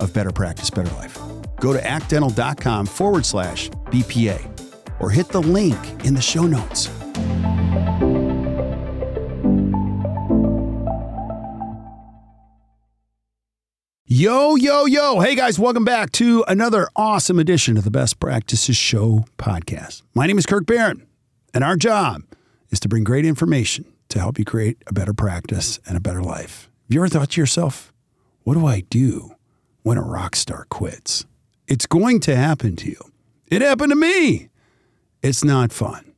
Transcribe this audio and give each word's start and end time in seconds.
of 0.00 0.12
Better 0.12 0.32
Practice, 0.32 0.70
Better 0.70 0.94
Life. 0.96 1.18
Go 1.60 1.72
to 1.72 1.86
actdental.com 1.86 2.86
forward 2.86 3.26
slash 3.26 3.70
BPA 3.86 5.00
or 5.00 5.10
hit 5.10 5.28
the 5.28 5.42
link 5.42 5.78
in 6.04 6.14
the 6.14 6.22
show 6.22 6.46
notes. 6.46 6.88
Yo, 14.08 14.54
yo, 14.56 14.86
yo. 14.86 15.20
Hey 15.20 15.34
guys, 15.34 15.58
welcome 15.58 15.84
back 15.84 16.10
to 16.12 16.42
another 16.48 16.88
awesome 16.96 17.38
edition 17.38 17.76
of 17.76 17.84
the 17.84 17.90
Best 17.90 18.18
Practices 18.18 18.76
Show 18.76 19.26
podcast. 19.36 20.02
My 20.14 20.26
name 20.26 20.38
is 20.38 20.46
Kirk 20.46 20.64
Behrendt, 20.64 21.04
and 21.52 21.62
our 21.62 21.76
job 21.76 22.22
is 22.70 22.80
to 22.80 22.88
bring 22.88 23.04
great 23.04 23.26
information 23.26 23.84
to 24.08 24.18
help 24.18 24.38
you 24.38 24.44
create 24.46 24.82
a 24.86 24.94
better 24.94 25.12
practice 25.12 25.80
and 25.86 25.98
a 25.98 26.00
better 26.00 26.22
life. 26.22 26.70
Have 26.86 26.94
you 26.94 27.00
ever 27.00 27.08
thought 27.08 27.30
to 27.32 27.40
yourself, 27.42 27.92
what 28.44 28.54
do 28.54 28.64
I 28.64 28.80
do 28.88 29.35
when 29.86 29.96
a 29.96 30.02
rock 30.02 30.34
star 30.34 30.66
quits? 30.68 31.26
It's 31.68 31.86
going 31.86 32.18
to 32.22 32.34
happen 32.34 32.74
to 32.74 32.90
you. 32.90 32.98
It 33.46 33.62
happened 33.62 33.90
to 33.90 33.96
me. 33.96 34.48
It's 35.22 35.44
not 35.44 35.72
fun. 35.72 36.12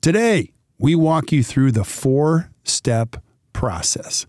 Today, 0.00 0.54
we 0.78 0.94
walk 0.94 1.30
you 1.30 1.42
through 1.42 1.72
the 1.72 1.84
four 1.84 2.48
step 2.64 3.16
process 3.52 4.24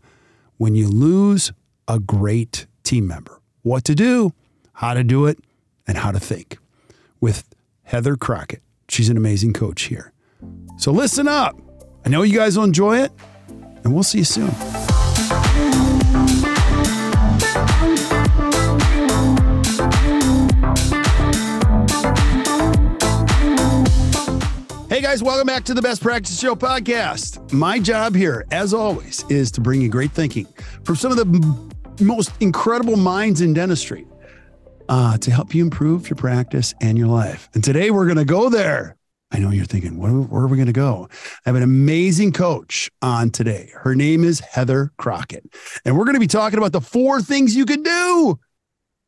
when 0.57 0.75
you 0.75 0.89
lose 0.89 1.53
a 1.87 1.97
great 1.97 2.67
team 2.83 3.07
member 3.07 3.39
what 3.61 3.85
to 3.85 3.95
do, 3.95 4.33
how 4.73 4.93
to 4.93 5.05
do 5.05 5.27
it, 5.27 5.39
and 5.87 5.97
how 5.97 6.11
to 6.11 6.19
think 6.19 6.57
with 7.21 7.47
Heather 7.83 8.17
Crockett. 8.17 8.61
She's 8.89 9.07
an 9.07 9.15
amazing 9.15 9.53
coach 9.53 9.83
here. 9.83 10.11
So 10.75 10.91
listen 10.91 11.29
up. 11.29 11.57
I 12.05 12.09
know 12.09 12.23
you 12.23 12.37
guys 12.37 12.57
will 12.57 12.65
enjoy 12.65 12.97
it, 12.97 13.13
and 13.47 13.93
we'll 13.93 14.03
see 14.03 14.17
you 14.17 14.25
soon. 14.25 14.51
Guys, 25.13 25.21
welcome 25.21 25.45
back 25.45 25.63
to 25.63 25.75
the 25.75 25.81
Best 25.83 26.01
Practice 26.01 26.39
Show 26.39 26.55
podcast. 26.55 27.53
My 27.53 27.77
job 27.77 28.15
here, 28.15 28.47
as 28.49 28.73
always, 28.73 29.23
is 29.29 29.51
to 29.51 29.61
bring 29.61 29.79
you 29.79 29.87
great 29.87 30.09
thinking 30.09 30.47
from 30.83 30.95
some 30.95 31.11
of 31.11 31.17
the 31.19 31.27
m- 31.27 31.69
most 32.03 32.31
incredible 32.39 32.97
minds 32.97 33.39
in 33.39 33.53
dentistry 33.53 34.07
uh, 34.89 35.15
to 35.19 35.29
help 35.29 35.53
you 35.53 35.63
improve 35.63 36.09
your 36.09 36.15
practice 36.15 36.73
and 36.81 36.97
your 36.97 37.09
life. 37.09 37.47
And 37.53 37.63
today 37.63 37.91
we're 37.91 38.05
going 38.05 38.17
to 38.17 38.25
go 38.25 38.49
there. 38.49 38.97
I 39.29 39.37
know 39.37 39.51
you're 39.51 39.65
thinking, 39.65 39.99
where, 39.99 40.11
where 40.11 40.41
are 40.41 40.47
we 40.47 40.57
going 40.57 40.65
to 40.65 40.73
go? 40.73 41.07
I 41.45 41.49
have 41.49 41.55
an 41.57 41.61
amazing 41.61 42.31
coach 42.31 42.89
on 43.03 43.29
today. 43.29 43.69
Her 43.75 43.93
name 43.93 44.23
is 44.23 44.39
Heather 44.39 44.93
Crockett. 44.97 45.45
And 45.85 45.95
we're 45.95 46.05
going 46.05 46.15
to 46.15 46.21
be 46.21 46.25
talking 46.25 46.57
about 46.57 46.71
the 46.71 46.81
four 46.81 47.21
things 47.21 47.55
you 47.55 47.67
can 47.67 47.83
do 47.83 48.39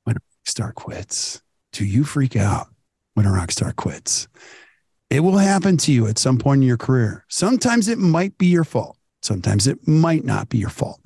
when 0.03 0.17
a 0.17 0.19
rock 0.19 0.45
star 0.47 0.71
quits. 0.71 1.41
Do 1.71 1.83
you 1.83 2.03
freak 2.03 2.35
out 2.35 2.67
when 3.15 3.25
a 3.25 3.31
rock 3.31 3.49
star 3.49 3.73
quits? 3.73 4.27
It 5.09 5.19
will 5.19 5.38
happen 5.38 5.77
to 5.77 5.91
you 5.91 6.07
at 6.07 6.17
some 6.17 6.38
point 6.38 6.61
in 6.61 6.67
your 6.67 6.77
career. 6.77 7.25
Sometimes 7.29 7.88
it 7.88 7.99
might 7.99 8.38
be 8.38 8.47
your 8.47 8.63
fault. 8.63 8.97
Sometimes 9.21 9.67
it 9.67 9.88
might 9.88 10.23
not 10.23 10.49
be 10.49 10.57
your 10.57 10.69
fault. 10.69 10.99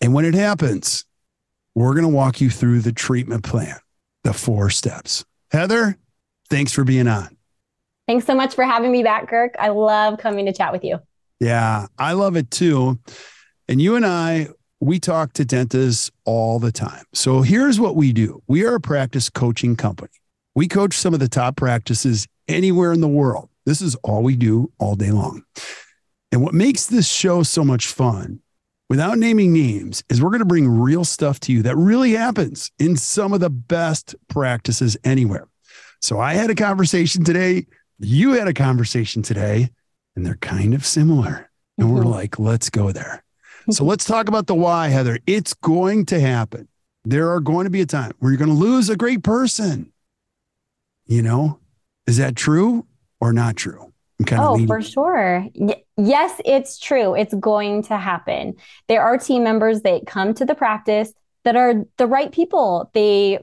And 0.00 0.12
when 0.12 0.24
it 0.24 0.34
happens, 0.34 1.04
we're 1.74 1.94
going 1.94 2.04
to 2.04 2.08
walk 2.08 2.40
you 2.40 2.50
through 2.50 2.80
the 2.80 2.92
treatment 2.92 3.44
plan, 3.44 3.76
the 4.24 4.32
four 4.32 4.70
steps. 4.70 5.24
Heather, 5.50 5.96
thanks 6.50 6.72
for 6.72 6.84
being 6.84 7.08
on. 7.08 7.36
Thanks 8.08 8.26
so 8.26 8.34
much 8.34 8.54
for 8.54 8.64
having 8.64 8.90
me 8.90 9.02
back, 9.02 9.28
Kirk. 9.28 9.54
I 9.58 9.68
love 9.68 10.18
coming 10.18 10.46
to 10.46 10.52
chat 10.52 10.72
with 10.72 10.84
you. 10.84 10.98
Yeah, 11.40 11.86
I 11.98 12.12
love 12.12 12.36
it 12.36 12.50
too. 12.50 12.98
And 13.68 13.80
you 13.80 13.96
and 13.96 14.04
I, 14.04 14.48
we 14.80 14.98
talk 14.98 15.32
to 15.34 15.44
dentists 15.44 16.10
all 16.24 16.58
the 16.58 16.72
time. 16.72 17.04
So 17.12 17.42
here's 17.42 17.78
what 17.78 17.96
we 17.96 18.12
do 18.12 18.42
we 18.48 18.64
are 18.64 18.74
a 18.74 18.80
practice 18.80 19.30
coaching 19.30 19.76
company. 19.76 20.10
We 20.54 20.68
coach 20.68 20.94
some 20.94 21.14
of 21.14 21.20
the 21.20 21.28
top 21.28 21.56
practices 21.56 22.26
anywhere 22.52 22.92
in 22.92 23.00
the 23.00 23.08
world. 23.08 23.48
This 23.66 23.80
is 23.80 23.94
all 23.96 24.22
we 24.22 24.36
do 24.36 24.72
all 24.78 24.96
day 24.96 25.10
long. 25.10 25.44
And 26.30 26.42
what 26.42 26.54
makes 26.54 26.86
this 26.86 27.08
show 27.08 27.42
so 27.42 27.64
much 27.64 27.86
fun, 27.88 28.40
without 28.88 29.18
naming 29.18 29.52
names, 29.52 30.02
is 30.08 30.22
we're 30.22 30.30
going 30.30 30.40
to 30.40 30.44
bring 30.44 30.68
real 30.68 31.04
stuff 31.04 31.40
to 31.40 31.52
you 31.52 31.62
that 31.62 31.76
really 31.76 32.12
happens 32.12 32.70
in 32.78 32.96
some 32.96 33.32
of 33.32 33.40
the 33.40 33.50
best 33.50 34.14
practices 34.28 34.96
anywhere. 35.04 35.48
So 36.00 36.18
I 36.18 36.34
had 36.34 36.50
a 36.50 36.54
conversation 36.54 37.22
today. 37.22 37.66
You 37.98 38.32
had 38.32 38.48
a 38.48 38.54
conversation 38.54 39.22
today, 39.22 39.70
and 40.16 40.26
they're 40.26 40.36
kind 40.36 40.74
of 40.74 40.84
similar. 40.84 41.50
And 41.78 41.94
we're 41.94 42.00
mm-hmm. 42.00 42.10
like, 42.10 42.38
let's 42.38 42.70
go 42.70 42.90
there. 42.92 43.22
Mm-hmm. 43.62 43.72
So 43.72 43.84
let's 43.84 44.04
talk 44.04 44.28
about 44.28 44.46
the 44.46 44.54
why, 44.54 44.88
Heather. 44.88 45.18
It's 45.26 45.54
going 45.54 46.06
to 46.06 46.20
happen. 46.20 46.68
There 47.04 47.30
are 47.30 47.40
going 47.40 47.64
to 47.64 47.70
be 47.70 47.80
a 47.80 47.86
time 47.86 48.12
where 48.18 48.32
you're 48.32 48.38
going 48.38 48.50
to 48.50 48.56
lose 48.56 48.88
a 48.88 48.96
great 48.96 49.22
person. 49.22 49.92
You 51.06 51.22
know, 51.22 51.60
is 52.06 52.16
that 52.18 52.36
true 52.36 52.86
or 53.20 53.32
not 53.32 53.56
true? 53.56 53.92
Kind 54.26 54.42
Oh, 54.42 54.66
for 54.66 54.80
sure. 54.80 55.46
Y- 55.54 55.82
yes, 55.96 56.40
it's 56.44 56.78
true. 56.78 57.14
It's 57.14 57.34
going 57.34 57.82
to 57.84 57.96
happen. 57.96 58.54
There 58.88 59.02
are 59.02 59.18
team 59.18 59.42
members 59.42 59.82
that 59.82 60.06
come 60.06 60.34
to 60.34 60.44
the 60.44 60.54
practice 60.54 61.12
that 61.44 61.56
are 61.56 61.84
the 61.96 62.06
right 62.06 62.30
people. 62.30 62.90
They, 62.94 63.38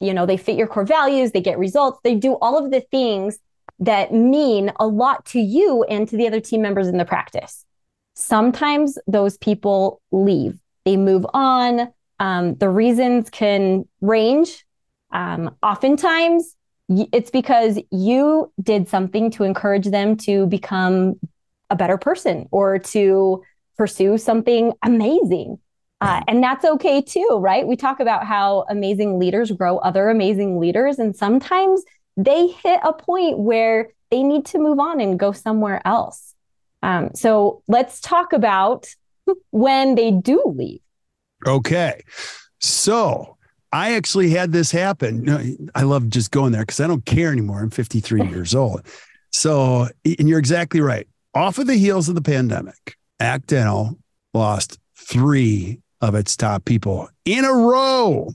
you 0.00 0.12
know, 0.12 0.26
they 0.26 0.36
fit 0.36 0.56
your 0.56 0.66
core 0.66 0.84
values, 0.84 1.32
they 1.32 1.40
get 1.40 1.58
results, 1.58 2.00
they 2.04 2.14
do 2.14 2.34
all 2.34 2.62
of 2.62 2.70
the 2.70 2.80
things 2.80 3.38
that 3.80 4.12
mean 4.12 4.72
a 4.78 4.86
lot 4.86 5.24
to 5.26 5.40
you 5.40 5.84
and 5.84 6.08
to 6.08 6.16
the 6.16 6.26
other 6.26 6.40
team 6.40 6.62
members 6.62 6.88
in 6.88 6.98
the 6.98 7.04
practice. 7.04 7.64
Sometimes 8.14 8.98
those 9.06 9.38
people 9.38 10.00
leave, 10.10 10.58
they 10.84 10.96
move 10.96 11.24
on. 11.32 11.88
Um, 12.20 12.56
the 12.56 12.68
reasons 12.68 13.30
can 13.30 13.86
range. 14.00 14.66
Um, 15.12 15.54
oftentimes, 15.62 16.56
it's 16.88 17.30
because 17.30 17.78
you 17.90 18.52
did 18.62 18.88
something 18.88 19.30
to 19.32 19.44
encourage 19.44 19.86
them 19.86 20.16
to 20.16 20.46
become 20.46 21.18
a 21.70 21.76
better 21.76 21.98
person 21.98 22.48
or 22.50 22.78
to 22.78 23.42
pursue 23.76 24.18
something 24.18 24.72
amazing. 24.82 25.58
Uh, 26.00 26.22
and 26.28 26.42
that's 26.42 26.64
okay 26.64 27.02
too, 27.02 27.38
right? 27.40 27.66
We 27.66 27.76
talk 27.76 28.00
about 28.00 28.24
how 28.24 28.64
amazing 28.68 29.18
leaders 29.18 29.50
grow 29.50 29.78
other 29.78 30.08
amazing 30.10 30.58
leaders. 30.58 30.98
And 30.98 31.14
sometimes 31.14 31.82
they 32.16 32.48
hit 32.48 32.80
a 32.84 32.92
point 32.92 33.38
where 33.38 33.88
they 34.10 34.22
need 34.22 34.46
to 34.46 34.58
move 34.58 34.78
on 34.78 35.00
and 35.00 35.18
go 35.18 35.32
somewhere 35.32 35.82
else. 35.84 36.34
Um, 36.82 37.10
so 37.14 37.62
let's 37.68 38.00
talk 38.00 38.32
about 38.32 38.86
when 39.50 39.94
they 39.96 40.10
do 40.10 40.42
leave. 40.46 40.80
Okay. 41.46 42.02
So 42.60 43.37
I 43.72 43.94
actually 43.94 44.30
had 44.30 44.52
this 44.52 44.70
happen. 44.70 45.70
I 45.74 45.82
love 45.82 46.08
just 46.08 46.30
going 46.30 46.52
there 46.52 46.62
because 46.62 46.80
I 46.80 46.86
don't 46.86 47.04
care 47.04 47.32
anymore. 47.32 47.60
I'm 47.60 47.70
53 47.70 48.26
years 48.28 48.54
old. 48.54 48.82
So, 49.30 49.88
and 50.04 50.28
you're 50.28 50.38
exactly 50.38 50.80
right. 50.80 51.06
Off 51.34 51.58
of 51.58 51.66
the 51.66 51.76
heels 51.76 52.08
of 52.08 52.14
the 52.14 52.22
pandemic, 52.22 52.96
Act 53.20 53.48
Dental 53.48 53.98
lost 54.32 54.78
three 54.96 55.80
of 56.00 56.14
its 56.14 56.36
top 56.36 56.64
people 56.64 57.08
in 57.24 57.44
a 57.44 57.52
row. 57.52 58.32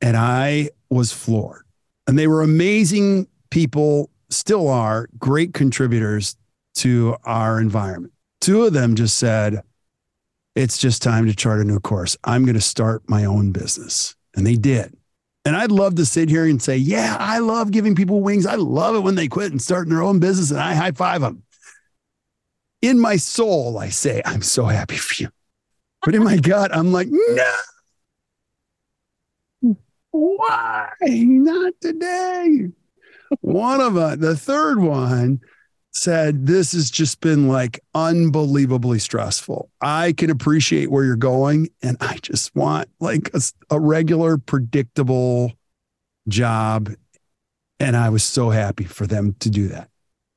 And 0.00 0.16
I 0.16 0.70
was 0.88 1.12
floored. 1.12 1.64
And 2.06 2.18
they 2.18 2.26
were 2.26 2.42
amazing 2.42 3.28
people, 3.50 4.10
still 4.30 4.68
are 4.68 5.08
great 5.18 5.54
contributors 5.54 6.36
to 6.76 7.16
our 7.24 7.60
environment. 7.60 8.12
Two 8.40 8.64
of 8.64 8.72
them 8.72 8.94
just 8.94 9.18
said, 9.18 9.62
it's 10.54 10.78
just 10.78 11.02
time 11.02 11.26
to 11.26 11.34
chart 11.34 11.60
a 11.60 11.64
new 11.64 11.80
course. 11.80 12.16
I'm 12.24 12.44
going 12.44 12.54
to 12.54 12.60
start 12.60 13.08
my 13.08 13.24
own 13.24 13.52
business. 13.52 14.16
And 14.34 14.46
they 14.46 14.56
did. 14.56 14.96
And 15.44 15.56
I'd 15.56 15.72
love 15.72 15.94
to 15.96 16.04
sit 16.04 16.28
here 16.28 16.44
and 16.44 16.62
say, 16.62 16.76
yeah, 16.76 17.16
I 17.18 17.38
love 17.38 17.70
giving 17.70 17.94
people 17.94 18.20
wings. 18.20 18.46
I 18.46 18.56
love 18.56 18.94
it 18.94 19.00
when 19.00 19.14
they 19.14 19.28
quit 19.28 19.52
and 19.52 19.60
start 19.60 19.88
their 19.88 20.02
own 20.02 20.20
business 20.20 20.50
and 20.50 20.60
I 20.60 20.74
high 20.74 20.92
five 20.92 21.22
them. 21.22 21.42
In 22.82 22.98
my 22.98 23.16
soul, 23.16 23.78
I 23.78 23.88
say, 23.88 24.22
I'm 24.24 24.42
so 24.42 24.66
happy 24.66 24.96
for 24.96 25.22
you. 25.22 25.30
But 26.02 26.14
in 26.14 26.24
my 26.24 26.36
gut, 26.42 26.74
I'm 26.74 26.92
like, 26.92 27.08
no. 27.10 27.54
Why? 30.10 30.88
Not 31.00 31.74
today. 31.80 32.68
one 33.40 33.80
of 33.80 33.94
them, 33.94 34.20
the 34.20 34.36
third 34.36 34.80
one, 34.80 35.40
said, 35.92 36.46
This 36.46 36.72
has 36.72 36.90
just 36.90 37.20
been 37.20 37.48
like 37.48 37.80
unbelievably 37.94 38.98
stressful. 38.98 39.70
I 39.80 40.12
can 40.12 40.30
appreciate 40.30 40.90
where 40.90 41.04
you're 41.04 41.16
going, 41.16 41.68
and 41.82 41.96
I 42.00 42.18
just 42.22 42.54
want 42.54 42.88
like 43.00 43.30
a, 43.34 43.40
a 43.70 43.80
regular, 43.80 44.38
predictable 44.38 45.52
job. 46.28 46.90
And 47.78 47.96
I 47.96 48.10
was 48.10 48.22
so 48.22 48.50
happy 48.50 48.84
for 48.84 49.06
them 49.06 49.34
to 49.40 49.50
do 49.50 49.68
that. 49.68 49.88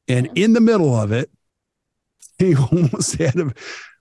And 0.07 0.29
in 0.35 0.53
the 0.53 0.61
middle 0.61 0.95
of 0.95 1.11
it, 1.11 1.29
he 2.37 2.55
almost 2.55 3.15
had 3.17 3.35
a, 3.35 3.51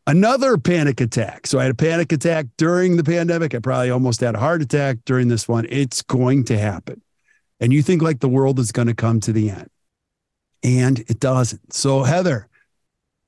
another 0.06 0.58
panic 0.58 1.00
attack. 1.00 1.46
So 1.46 1.58
I 1.58 1.62
had 1.62 1.72
a 1.72 1.76
panic 1.76 2.12
attack 2.12 2.46
during 2.56 2.96
the 2.96 3.04
pandemic. 3.04 3.54
I 3.54 3.58
probably 3.58 3.90
almost 3.90 4.20
had 4.20 4.34
a 4.34 4.38
heart 4.38 4.62
attack 4.62 4.98
during 5.04 5.28
this 5.28 5.48
one. 5.48 5.66
It's 5.68 6.02
going 6.02 6.44
to 6.44 6.58
happen. 6.58 7.02
And 7.60 7.72
you 7.72 7.82
think 7.82 8.02
like 8.02 8.20
the 8.20 8.28
world 8.28 8.58
is 8.58 8.72
going 8.72 8.88
to 8.88 8.94
come 8.94 9.20
to 9.20 9.32
the 9.32 9.50
end 9.50 9.68
and 10.62 10.98
it 11.00 11.20
doesn't. 11.20 11.72
So, 11.72 12.02
Heather, 12.02 12.48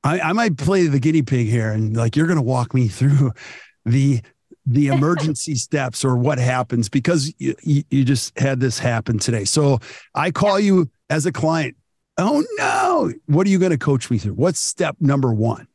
I, 0.03 0.21
I 0.21 0.33
might 0.33 0.57
play 0.57 0.87
the 0.87 1.01
guinea 1.01 1.23
pig 1.23 1.49
here 1.49 1.71
and 1.71 1.97
like 1.97 2.15
you're 2.15 2.27
going 2.27 2.37
to 2.37 2.43
walk 2.43 2.75
me 2.75 2.89
through 2.89 3.33
the 3.85 4.21
the 4.67 4.87
emergency 4.89 5.55
steps 5.55 6.05
or 6.05 6.17
what 6.17 6.39
happens 6.39 6.89
because 6.89 7.33
you, 7.39 7.55
you 7.63 8.05
just 8.05 8.39
had 8.39 8.61
this 8.61 8.79
happen 8.79 9.19
today. 9.19 9.45
So 9.45 9.81
I 10.15 10.31
call 10.31 10.59
you 10.61 10.91
as 11.11 11.27
a 11.27 11.33
client. 11.33 11.77
Oh 12.17 12.45
no. 12.57 13.13
What 13.27 13.47
are 13.47 13.51
you 13.51 13.59
going 13.59 13.73
to 13.73 13.79
coach 13.79 14.11
me 14.11 14.19
through? 14.19 14.35
What's 14.35 14.61
step 14.61 14.97
number 15.01 15.33
one? 15.33 15.67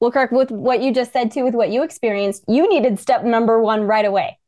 Well, 0.00 0.10
Kirk, 0.10 0.30
with 0.30 0.50
what 0.50 0.82
you 0.82 0.92
just 0.92 1.12
said 1.12 1.30
too, 1.30 1.44
with 1.44 1.54
what 1.54 1.70
you 1.70 1.82
experienced, 1.82 2.44
you 2.48 2.68
needed 2.68 2.98
step 2.98 3.24
number 3.24 3.60
one 3.60 3.82
right 3.84 4.04
away. 4.04 4.38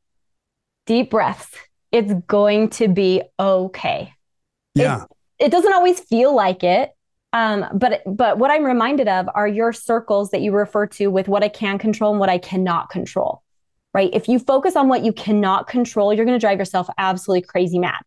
Deep 0.86 1.10
breaths. 1.10 1.54
It's 1.90 2.12
going 2.26 2.68
to 2.70 2.88
be 2.88 3.22
okay. 3.40 4.12
Yeah. 4.74 5.04
It's, 5.04 5.12
it 5.38 5.50
doesn't 5.50 5.72
always 5.72 6.00
feel 6.00 6.34
like 6.34 6.64
it. 6.64 6.90
Um, 7.32 7.66
but 7.74 8.02
but 8.06 8.38
what 8.38 8.50
I'm 8.50 8.64
reminded 8.64 9.06
of 9.06 9.28
are 9.34 9.46
your 9.46 9.72
circles 9.72 10.30
that 10.30 10.40
you 10.40 10.52
refer 10.52 10.86
to 10.86 11.08
with 11.08 11.28
what 11.28 11.44
I 11.44 11.48
can 11.48 11.78
control 11.78 12.12
and 12.12 12.20
what 12.20 12.30
I 12.30 12.38
cannot 12.38 12.90
control. 12.90 13.42
Right. 13.94 14.10
If 14.12 14.28
you 14.28 14.38
focus 14.38 14.76
on 14.76 14.88
what 14.88 15.04
you 15.04 15.12
cannot 15.12 15.66
control, 15.66 16.12
you're 16.12 16.24
going 16.24 16.38
to 16.38 16.40
drive 16.40 16.58
yourself 16.58 16.88
absolutely 16.98 17.42
crazy 17.42 17.78
mad. 17.78 18.00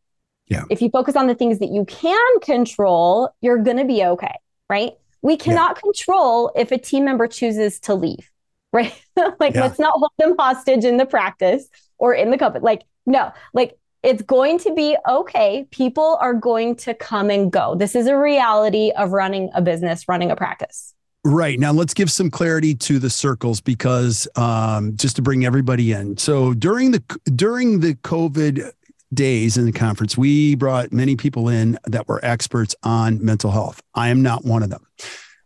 Yeah. 0.47 0.63
If 0.69 0.81
you 0.81 0.89
focus 0.89 1.15
on 1.15 1.27
the 1.27 1.35
things 1.35 1.59
that 1.59 1.69
you 1.69 1.85
can 1.85 2.39
control, 2.41 3.29
you're 3.41 3.57
going 3.57 3.77
to 3.77 3.85
be 3.85 4.03
okay. 4.03 4.33
Right. 4.69 4.93
We 5.21 5.37
cannot 5.37 5.77
yeah. 5.77 5.81
control 5.81 6.51
if 6.55 6.71
a 6.71 6.77
team 6.77 7.05
member 7.05 7.27
chooses 7.27 7.79
to 7.81 7.95
leave. 7.95 8.29
Right. 8.73 8.93
like, 9.39 9.53
yeah. 9.53 9.61
let's 9.61 9.79
not 9.79 9.93
hold 9.93 10.11
them 10.17 10.35
hostage 10.37 10.85
in 10.85 10.97
the 10.97 11.05
practice 11.05 11.67
or 11.97 12.13
in 12.13 12.31
the 12.31 12.37
company. 12.37 12.63
Like, 12.63 12.83
no, 13.05 13.31
like 13.53 13.77
it's 14.03 14.21
going 14.23 14.57
to 14.59 14.73
be 14.73 14.97
okay. 15.07 15.67
People 15.71 16.17
are 16.21 16.33
going 16.33 16.75
to 16.77 16.93
come 16.93 17.29
and 17.29 17.51
go. 17.51 17.75
This 17.75 17.95
is 17.95 18.07
a 18.07 18.17
reality 18.17 18.91
of 18.97 19.11
running 19.11 19.49
a 19.53 19.61
business, 19.61 20.07
running 20.07 20.31
a 20.31 20.35
practice. 20.35 20.93
Right. 21.23 21.59
Now 21.59 21.71
let's 21.71 21.93
give 21.93 22.09
some 22.09 22.31
clarity 22.31 22.73
to 22.75 22.97
the 22.97 23.09
circles 23.09 23.61
because 23.61 24.27
um, 24.35 24.95
just 24.95 25.17
to 25.17 25.21
bring 25.21 25.45
everybody 25.45 25.91
in. 25.91 26.17
So 26.17 26.55
during 26.55 26.91
the 26.91 27.03
during 27.35 27.79
the 27.81 27.93
COVID 27.95 28.71
days 29.13 29.55
in 29.55 29.65
the 29.65 29.71
conference, 29.71 30.17
we 30.17 30.55
brought 30.55 30.91
many 30.91 31.15
people 31.15 31.47
in 31.47 31.77
that 31.85 32.07
were 32.07 32.19
experts 32.23 32.75
on 32.81 33.23
mental 33.23 33.51
health. 33.51 33.83
I 33.93 34.09
am 34.09 34.23
not 34.23 34.45
one 34.45 34.63
of 34.63 34.71
them. 34.71 34.87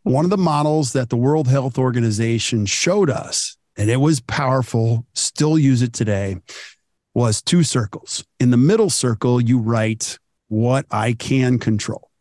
One 0.04 0.24
of 0.24 0.32
the 0.32 0.38
models 0.38 0.94
that 0.94 1.10
the 1.10 1.18
World 1.18 1.48
Health 1.48 1.78
Organization 1.78 2.66
showed 2.68 3.10
us, 3.10 3.58
and 3.76 3.90
it 3.90 3.98
was 3.98 4.22
powerful, 4.22 5.06
still 5.14 5.58
use 5.58 5.82
it 5.82 5.94
today, 5.94 6.38
was 7.16 7.42
two 7.42 7.64
circles. 7.64 8.24
In 8.40 8.52
the 8.52 8.58
middle 8.58 8.92
circle, 8.92 9.42
you 9.42 9.58
write 9.58 10.20
what 10.50 10.86
I 10.92 11.14
can 11.14 11.58
control. 11.58 12.12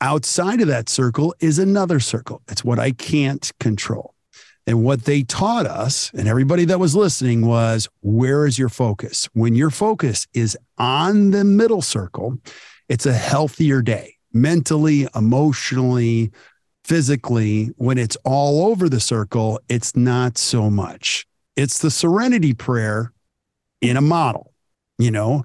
Outside 0.00 0.60
of 0.60 0.68
that 0.68 0.90
circle 0.90 1.34
is 1.40 1.58
another 1.58 2.00
circle. 2.00 2.42
It's 2.48 2.64
what 2.64 2.78
I 2.78 2.90
can't 2.90 3.50
control. 3.58 4.14
And 4.66 4.82
what 4.82 5.04
they 5.04 5.22
taught 5.22 5.66
us, 5.66 6.10
and 6.14 6.26
everybody 6.26 6.64
that 6.66 6.80
was 6.80 6.96
listening, 6.96 7.46
was 7.46 7.88
where 8.00 8.46
is 8.46 8.58
your 8.58 8.68
focus? 8.68 9.28
When 9.32 9.54
your 9.54 9.70
focus 9.70 10.26
is 10.34 10.58
on 10.78 11.30
the 11.30 11.44
middle 11.44 11.82
circle, 11.82 12.38
it's 12.88 13.06
a 13.06 13.12
healthier 13.14 13.82
day 13.82 14.16
mentally, 14.32 15.06
emotionally, 15.14 16.32
physically. 16.82 17.70
When 17.76 17.98
it's 17.98 18.16
all 18.24 18.66
over 18.66 18.88
the 18.88 19.00
circle, 19.00 19.60
it's 19.68 19.94
not 19.96 20.36
so 20.36 20.68
much. 20.68 21.26
It's 21.56 21.78
the 21.78 21.90
serenity 21.90 22.52
prayer 22.52 23.12
in 23.88 23.96
a 23.96 24.02
model, 24.02 24.52
you 24.98 25.10
know. 25.10 25.44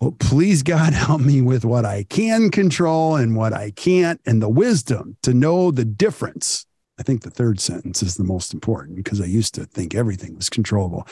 Well, 0.00 0.12
please 0.18 0.62
God 0.62 0.92
help 0.94 1.20
me 1.20 1.42
with 1.42 1.64
what 1.64 1.84
I 1.84 2.04
can 2.04 2.50
control 2.50 3.16
and 3.16 3.36
what 3.36 3.52
I 3.52 3.70
can't, 3.70 4.20
and 4.26 4.42
the 4.42 4.48
wisdom 4.48 5.16
to 5.22 5.34
know 5.34 5.70
the 5.70 5.84
difference. 5.84 6.66
I 6.98 7.02
think 7.02 7.22
the 7.22 7.30
third 7.30 7.60
sentence 7.60 8.02
is 8.02 8.16
the 8.16 8.24
most 8.24 8.52
important 8.52 8.96
because 8.96 9.20
I 9.20 9.26
used 9.26 9.54
to 9.54 9.64
think 9.64 9.94
everything 9.94 10.36
was 10.36 10.50
controllable. 10.50 11.06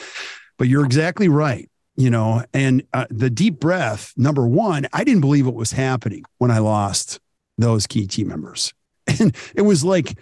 But 0.57 0.67
you're 0.67 0.85
exactly 0.85 1.29
right, 1.29 1.69
you 1.95 2.09
know. 2.09 2.43
And 2.53 2.83
uh, 2.93 3.07
the 3.09 3.29
deep 3.29 3.59
breath, 3.59 4.13
number 4.15 4.47
one, 4.47 4.87
I 4.93 5.03
didn't 5.03 5.21
believe 5.21 5.47
it 5.47 5.55
was 5.55 5.71
happening 5.71 6.25
when 6.37 6.51
I 6.51 6.59
lost 6.59 7.19
those 7.57 7.87
key 7.87 8.07
team 8.07 8.27
members. 8.27 8.73
And 9.19 9.35
it 9.55 9.63
was 9.63 9.83
like 9.83 10.19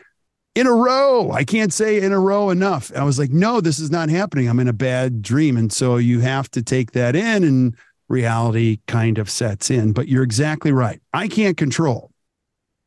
in 0.58 0.66
a 0.66 0.74
row. 0.74 1.32
I 1.32 1.44
can't 1.44 1.72
say 1.72 2.02
in 2.02 2.12
a 2.12 2.20
row 2.20 2.50
enough. 2.50 2.92
I 2.96 3.04
was 3.04 3.20
like, 3.20 3.30
no, 3.30 3.62
this 3.62 3.78
is 3.78 3.92
not 3.92 4.10
happening. 4.10 4.50
I'm 4.50 4.60
in 4.60 4.68
a 4.68 4.74
bad 4.74 5.22
dream. 5.22 5.56
And 5.56 5.72
so 5.72 5.98
you 5.98 6.20
have 6.22 6.50
to 6.52 6.64
take 6.64 6.94
that 6.94 7.16
in 7.16 7.44
and 7.44 7.76
reality 8.08 8.80
kind 8.88 9.20
of 9.20 9.30
sets 9.30 9.70
in. 9.70 9.94
But 9.94 10.08
you're 10.08 10.24
exactly 10.24 10.72
right. 10.72 11.00
I 11.14 11.28
can't 11.28 11.58
control 11.58 12.12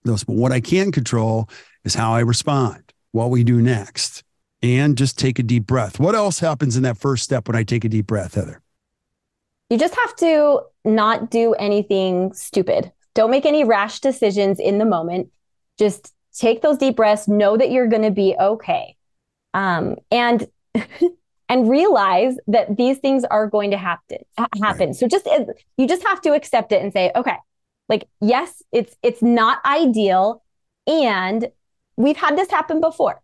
those, 0.03 0.25
but 0.25 0.35
what 0.35 0.51
I 0.51 0.61
can 0.61 0.91
control 0.91 1.49
is 1.85 1.95
how 1.95 2.13
I 2.13 2.21
respond, 2.21 2.93
what 3.13 3.31
we 3.31 3.45
do 3.45 3.63
next, 3.63 4.25
and 4.63 4.99
just 4.99 5.17
take 5.17 5.39
a 5.39 5.43
deep 5.45 5.67
breath. 5.67 6.01
What 6.01 6.17
else 6.17 6.41
happens 6.41 6.77
in 6.77 6.83
that 6.83 6.99
first 6.99 7.23
step 7.23 7.47
when 7.47 7.57
I 7.57 7.63
take 7.63 7.85
a 7.85 7.89
deep 7.89 8.09
breath, 8.09 8.35
Heather? 8.35 8.61
You 9.69 9.79
just 9.79 9.95
have 9.95 10.17
to 10.17 10.63
not 10.85 11.31
do 11.31 11.55
anything 11.55 12.33
stupid. 12.33 12.91
Don't 13.15 13.31
make 13.31 13.47
any 13.47 13.63
rash 13.63 14.01
decisions 14.01 14.59
in 14.59 14.79
the 14.79 14.85
moment. 14.85 15.29
Just 15.79 16.13
take 16.41 16.63
those 16.63 16.79
deep 16.79 16.97
breaths, 16.97 17.29
know 17.29 17.57
that 17.57 17.71
you're 17.71 17.87
going 17.87 18.03
to 18.03 18.11
be 18.11 18.35
okay. 18.41 18.97
Um, 19.53 19.97
and 20.11 20.49
and 21.49 21.69
realize 21.69 22.37
that 22.47 22.77
these 22.77 22.99
things 22.99 23.25
are 23.25 23.47
going 23.49 23.73
to 23.73 23.77
happen 23.77 24.19
happen. 24.39 24.89
Right. 24.89 24.97
So 24.97 25.07
just 25.07 25.29
you 25.77 25.87
just 25.87 26.03
have 26.05 26.21
to 26.23 26.33
accept 26.33 26.73
it 26.73 26.83
and 26.83 26.93
say, 26.93 27.11
okay, 27.15 27.37
like 27.89 28.09
yes, 28.21 28.63
it's 28.73 28.97
it's 29.03 29.21
not 29.21 29.59
ideal 29.67 30.43
and 30.87 31.49
we've 31.97 32.17
had 32.17 32.39
this 32.39 32.51
happen 32.51 32.81
before. 32.81 33.21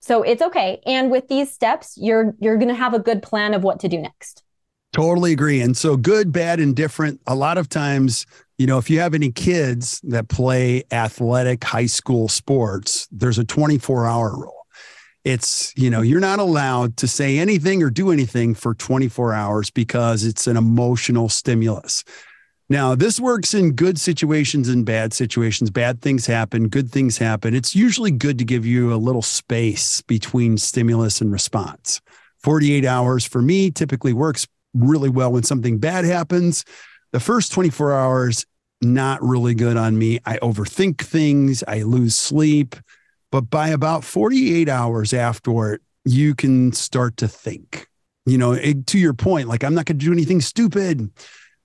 So 0.00 0.22
it's 0.22 0.42
okay. 0.42 0.80
And 0.86 1.10
with 1.10 1.28
these 1.28 1.50
steps, 1.50 1.98
you're 2.00 2.34
you're 2.38 2.56
going 2.56 2.68
to 2.68 2.74
have 2.74 2.94
a 2.94 3.00
good 3.00 3.22
plan 3.22 3.54
of 3.54 3.64
what 3.64 3.80
to 3.80 3.88
do 3.88 3.98
next. 3.98 4.44
Totally 4.92 5.32
agree. 5.32 5.60
And 5.60 5.76
so 5.76 5.96
good, 5.96 6.32
bad, 6.32 6.60
and 6.60 6.76
different. 6.76 7.20
A 7.26 7.34
lot 7.34 7.58
of 7.58 7.68
times 7.68 8.26
you 8.58 8.66
know, 8.66 8.76
if 8.78 8.90
you 8.90 8.98
have 8.98 9.14
any 9.14 9.30
kids 9.30 10.00
that 10.02 10.28
play 10.28 10.82
athletic 10.90 11.62
high 11.62 11.86
school 11.86 12.26
sports, 12.28 13.06
there's 13.12 13.38
a 13.38 13.44
24 13.44 14.06
hour 14.06 14.36
rule. 14.36 14.66
It's, 15.24 15.72
you 15.76 15.90
know, 15.90 16.00
you're 16.00 16.20
not 16.20 16.40
allowed 16.40 16.96
to 16.98 17.08
say 17.08 17.38
anything 17.38 17.82
or 17.82 17.90
do 17.90 18.10
anything 18.10 18.54
for 18.54 18.74
24 18.74 19.32
hours 19.32 19.70
because 19.70 20.24
it's 20.24 20.46
an 20.46 20.56
emotional 20.56 21.28
stimulus. 21.28 22.02
Now, 22.68 22.94
this 22.94 23.18
works 23.20 23.54
in 23.54 23.72
good 23.72 23.98
situations 23.98 24.68
and 24.68 24.84
bad 24.84 25.14
situations. 25.14 25.70
Bad 25.70 26.02
things 26.02 26.26
happen, 26.26 26.68
good 26.68 26.90
things 26.90 27.16
happen. 27.16 27.54
It's 27.54 27.74
usually 27.74 28.10
good 28.10 28.38
to 28.38 28.44
give 28.44 28.66
you 28.66 28.92
a 28.92 28.96
little 28.96 29.22
space 29.22 30.02
between 30.02 30.58
stimulus 30.58 31.20
and 31.20 31.32
response. 31.32 32.00
48 32.42 32.84
hours 32.84 33.24
for 33.24 33.40
me 33.40 33.70
typically 33.70 34.12
works 34.12 34.46
really 34.74 35.08
well 35.08 35.32
when 35.32 35.44
something 35.44 35.78
bad 35.78 36.04
happens 36.04 36.64
the 37.12 37.20
first 37.20 37.52
24 37.52 37.92
hours, 37.92 38.46
not 38.80 39.22
really 39.22 39.54
good 39.54 39.76
on 39.76 39.98
me. 39.98 40.20
I 40.24 40.38
overthink 40.38 41.00
things, 41.00 41.64
I 41.66 41.82
lose 41.82 42.14
sleep. 42.14 42.76
But 43.30 43.50
by 43.50 43.68
about 43.68 44.04
48 44.04 44.68
hours 44.68 45.12
afterward, 45.12 45.82
you 46.04 46.34
can 46.34 46.72
start 46.72 47.16
to 47.18 47.28
think. 47.28 47.86
You 48.24 48.38
know, 48.38 48.52
it, 48.52 48.86
to 48.88 48.98
your 48.98 49.14
point, 49.14 49.48
like 49.48 49.64
I'm 49.64 49.74
not 49.74 49.86
going 49.86 49.98
to 49.98 50.04
do 50.04 50.12
anything 50.12 50.40
stupid. 50.40 51.10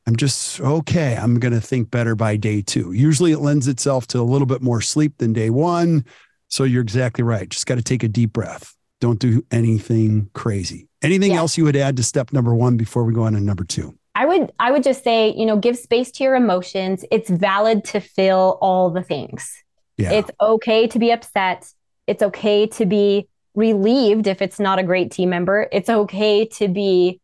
I'm 0.06 0.16
just 0.16 0.60
okay. 0.60 1.16
I'm 1.16 1.40
going 1.40 1.54
to 1.54 1.62
think 1.62 1.90
better 1.90 2.16
by 2.16 2.36
day 2.36 2.62
two. 2.62 2.92
Usually 2.92 3.32
it 3.32 3.40
lends 3.40 3.68
itself 3.68 4.08
to 4.08 4.20
a 4.20 4.24
little 4.24 4.46
bit 4.46 4.62
more 4.62 4.82
sleep 4.82 5.18
than 5.18 5.32
day 5.32 5.50
one. 5.50 6.06
So 6.50 6.66
you're 6.66 6.82
exactly 6.82 7.24
right. 7.24 7.50
Just 7.50 7.66
got 7.66 7.76
to 7.76 7.82
take 7.82 8.04
a 8.04 8.08
deep 8.08 8.34
breath. 8.34 8.76
Don't 9.00 9.20
do 9.20 9.46
anything 9.52 10.30
crazy. 10.34 10.88
Anything 11.02 11.32
yeah. 11.32 11.40
else 11.40 11.58
you 11.58 11.64
would 11.66 11.76
add 11.76 11.98
to 11.98 12.04
step 12.04 12.32
number 12.32 12.54
one 12.54 12.78
before 12.78 13.04
we 13.04 13.14
go 13.14 13.24
on 13.24 13.34
to 13.34 13.40
number 13.40 13.64
two? 13.64 13.98
I 14.16 14.26
would 14.26 14.52
I 14.60 14.72
would 14.72 14.84
just 14.84 15.04
say, 15.04 15.34
you 15.34 15.46
know, 15.46 15.58
give 15.58 15.78
space 15.78 16.12
to 16.12 16.24
your 16.24 16.36
emotions. 16.36 17.04
It's 17.12 17.30
valid 17.30 17.84
to 17.86 18.00
feel 18.00 18.58
all 18.62 18.90
the 18.90 19.04
things. 19.04 19.64
Yeah. 19.98 20.12
It's 20.12 20.32
okay 20.40 20.88
to 20.88 21.00
be 21.00 21.12
upset. 21.12 21.72
It's 22.08 22.22
okay 22.22 22.68
to 22.68 22.86
be 22.86 23.28
relieved 23.56 24.28
if 24.28 24.42
it's 24.42 24.60
not 24.60 24.80
a 24.80 24.84
great 24.84 25.12
team 25.12 25.30
member. 25.30 25.68
It's 25.72 25.90
okay 25.90 26.46
to 26.46 26.68
be 26.68 27.20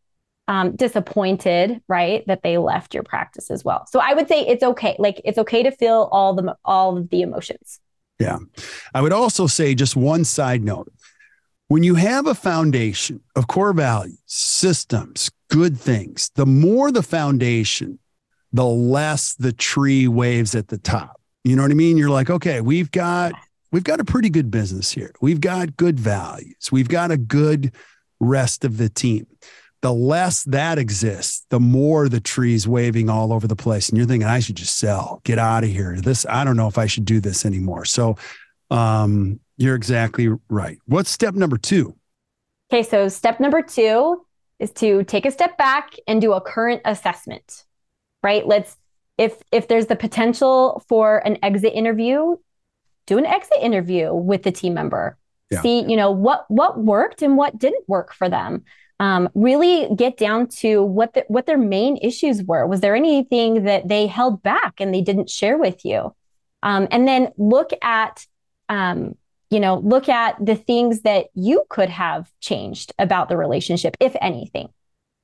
um, 0.48 0.74
disappointed, 0.74 1.80
right, 1.86 2.26
that 2.26 2.42
they 2.42 2.58
left 2.58 2.92
your 2.92 3.04
practice 3.04 3.50
as 3.50 3.64
well. 3.64 3.86
So 3.86 4.00
I 4.00 4.14
would 4.14 4.26
say 4.26 4.40
it's 4.46 4.64
okay. 4.64 4.96
Like 4.98 5.20
it's 5.24 5.38
okay 5.38 5.62
to 5.62 5.70
feel 5.70 6.08
all 6.10 6.34
the 6.34 6.56
all 6.64 6.96
of 6.96 7.08
the 7.10 7.22
emotions. 7.22 7.78
Yeah, 8.18 8.38
I 8.92 9.00
would 9.00 9.12
also 9.12 9.46
say 9.46 9.74
just 9.76 9.94
one 9.94 10.24
side 10.24 10.64
note: 10.64 10.92
when 11.70 11.84
you 11.84 11.94
have 11.94 12.26
a 12.26 12.34
foundation 12.34 13.20
of 13.36 13.46
core 13.46 13.72
values, 13.72 14.18
systems, 14.26 15.30
good 15.50 15.78
things, 15.78 16.28
the 16.34 16.44
more 16.44 16.90
the 16.90 17.00
foundation, 17.00 18.00
the 18.52 18.66
less 18.66 19.36
the 19.36 19.52
tree 19.52 20.08
waves 20.08 20.56
at 20.56 20.66
the 20.66 20.78
top. 20.78 21.20
You 21.44 21.54
know 21.54 21.62
what 21.62 21.70
I 21.70 21.74
mean? 21.74 21.96
You're 21.96 22.10
like, 22.10 22.28
okay, 22.28 22.60
we've 22.60 22.90
got 22.90 23.34
we've 23.70 23.84
got 23.84 24.00
a 24.00 24.04
pretty 24.04 24.30
good 24.30 24.50
business 24.50 24.90
here. 24.90 25.12
We've 25.20 25.40
got 25.40 25.76
good 25.76 26.00
values. 26.00 26.72
We've 26.72 26.88
got 26.88 27.12
a 27.12 27.16
good 27.16 27.72
rest 28.18 28.64
of 28.64 28.76
the 28.76 28.88
team 28.88 29.28
the 29.82 29.92
less 29.94 30.42
that 30.44 30.76
exists, 30.76 31.46
the 31.48 31.60
more 31.60 32.08
the 32.08 32.20
trees 32.20 32.68
waving 32.68 33.08
all 33.08 33.32
over 33.32 33.46
the 33.46 33.56
place. 33.56 33.88
And 33.88 33.96
you're 33.96 34.06
thinking, 34.06 34.28
I 34.28 34.40
should 34.40 34.56
just 34.56 34.76
sell, 34.76 35.22
get 35.24 35.38
out 35.38 35.64
of 35.64 35.70
here. 35.70 35.96
This, 35.98 36.26
I 36.28 36.44
don't 36.44 36.58
know 36.58 36.68
if 36.68 36.76
I 36.76 36.84
should 36.84 37.06
do 37.06 37.18
this 37.18 37.46
anymore. 37.46 37.86
So 37.86 38.16
um, 38.70 39.40
you're 39.60 39.76
exactly 39.76 40.28
right. 40.48 40.78
What's 40.86 41.10
step 41.10 41.34
number 41.34 41.58
two? 41.58 41.94
Okay, 42.72 42.82
so 42.82 43.08
step 43.08 43.40
number 43.40 43.60
two 43.60 44.24
is 44.58 44.72
to 44.72 45.04
take 45.04 45.26
a 45.26 45.30
step 45.30 45.58
back 45.58 45.96
and 46.06 46.20
do 46.20 46.32
a 46.32 46.40
current 46.40 46.80
assessment. 46.84 47.64
Right? 48.22 48.46
Let's 48.46 48.76
if 49.18 49.42
if 49.52 49.68
there's 49.68 49.86
the 49.86 49.96
potential 49.96 50.82
for 50.88 51.18
an 51.26 51.38
exit 51.42 51.74
interview, 51.74 52.36
do 53.06 53.18
an 53.18 53.26
exit 53.26 53.58
interview 53.60 54.14
with 54.14 54.44
the 54.44 54.50
team 54.50 54.72
member. 54.72 55.18
Yeah. 55.50 55.60
See, 55.60 55.84
you 55.86 55.96
know, 55.96 56.10
what 56.10 56.46
what 56.48 56.78
worked 56.78 57.20
and 57.20 57.36
what 57.36 57.58
didn't 57.58 57.86
work 57.86 58.14
for 58.14 58.30
them 58.30 58.64
um, 58.98 59.30
really 59.34 59.88
get 59.96 60.16
down 60.16 60.46
to 60.46 60.82
what 60.82 61.14
the, 61.14 61.24
what 61.28 61.46
their 61.46 61.58
main 61.58 61.96
issues 61.96 62.42
were. 62.42 62.66
Was 62.66 62.80
there 62.80 62.94
anything 62.94 63.64
that 63.64 63.88
they 63.88 64.06
held 64.06 64.42
back 64.42 64.74
and 64.78 64.94
they 64.94 65.00
didn't 65.00 65.28
share 65.28 65.58
with 65.58 65.84
you? 65.84 66.14
Um, 66.62 66.86
and 66.90 67.08
then 67.08 67.32
look 67.38 67.70
at 67.82 68.26
um, 68.68 69.16
you 69.50 69.60
know 69.60 69.78
look 69.78 70.08
at 70.08 70.36
the 70.44 70.56
things 70.56 71.02
that 71.02 71.26
you 71.34 71.64
could 71.68 71.90
have 71.90 72.30
changed 72.40 72.92
about 72.98 73.28
the 73.28 73.36
relationship, 73.36 73.96
if 74.00 74.16
anything. 74.20 74.68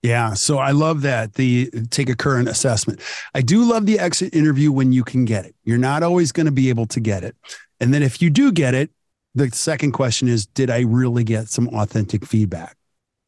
Yeah, 0.03 0.35
so 0.35 0.59
I 0.59 0.71
love 0.71 1.03
that 1.03 1.35
the 1.35 1.71
take 1.91 2.09
a 2.09 2.15
current 2.15 2.49
assessment. 2.49 3.01
I 3.35 3.41
do 3.41 3.65
love 3.65 3.87
the 3.87 3.99
exit 3.99 4.35
interview 4.35 4.71
when 4.71 4.93
you 4.93 5.03
can 5.03 5.25
get 5.25 5.47
it. 5.47 5.55
You're 5.65 5.79
not 5.79 6.03
always 6.03 6.31
going 6.31 6.47
to 6.47 6.53
be 6.53 6.69
able 6.69 6.87
to 6.87 7.01
get 7.01 7.25
it. 7.25 7.35
And 7.81 7.93
then 7.93 8.03
if 8.03 8.23
you 8.23 8.31
do 8.31 8.53
get 8.53 8.75
it, 8.75 8.91
the 9.35 9.51
second 9.51 9.93
question 9.93 10.29
is 10.29 10.47
did 10.47 10.71
I 10.71 10.81
really 10.81 11.25
get 11.25 11.49
some 11.49 11.69
authentic 11.69 12.25
feedback? 12.25 12.77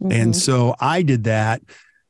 Mm-hmm. 0.03 0.13
And 0.13 0.37
so 0.37 0.75
I 0.79 1.03
did 1.03 1.25
that 1.25 1.63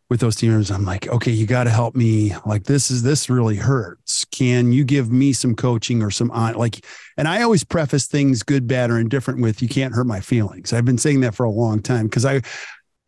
with 0.09 0.21
those 0.21 0.37
team 0.37 0.51
members. 0.51 0.71
I'm 0.71 0.85
like, 0.85 1.07
okay, 1.09 1.31
you 1.31 1.47
got 1.47 1.65
to 1.65 1.71
help 1.71 1.95
me. 1.95 2.35
Like, 2.47 2.65
this 2.65 2.91
is 2.91 3.03
this 3.03 3.29
really 3.29 3.57
hurts. 3.57 4.25
Can 4.27 4.73
you 4.73 4.85
give 4.85 5.11
me 5.11 5.33
some 5.33 5.55
coaching 5.55 6.03
or 6.03 6.11
some 6.11 6.31
on 6.31 6.55
like? 6.55 6.85
And 7.17 7.29
I 7.29 7.43
always 7.43 7.65
preface 7.65 8.07
things 8.07 8.43
good, 8.43 8.67
bad, 8.67 8.91
or 8.91 8.99
indifferent 8.99 9.41
with 9.41 9.61
you 9.61 9.69
can't 9.69 9.95
hurt 9.95 10.07
my 10.07 10.21
feelings. 10.21 10.73
I've 10.73 10.85
been 10.85 10.99
saying 10.99 11.21
that 11.21 11.35
for 11.35 11.45
a 11.45 11.51
long 11.51 11.83
time 11.83 12.07
because 12.07 12.25
I, 12.25 12.41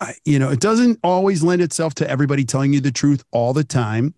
I, 0.01 0.15
you 0.25 0.39
know, 0.39 0.51
it 0.51 0.61
doesn't 0.61 0.99
always 1.03 1.43
lend 1.43 1.63
itself 1.63 1.95
to 1.97 2.11
everybody 2.11 2.45
telling 2.45 2.73
you 2.73 2.81
the 2.81 2.93
truth 2.93 3.25
all 3.31 3.53
the 3.53 3.65
time. 3.65 4.15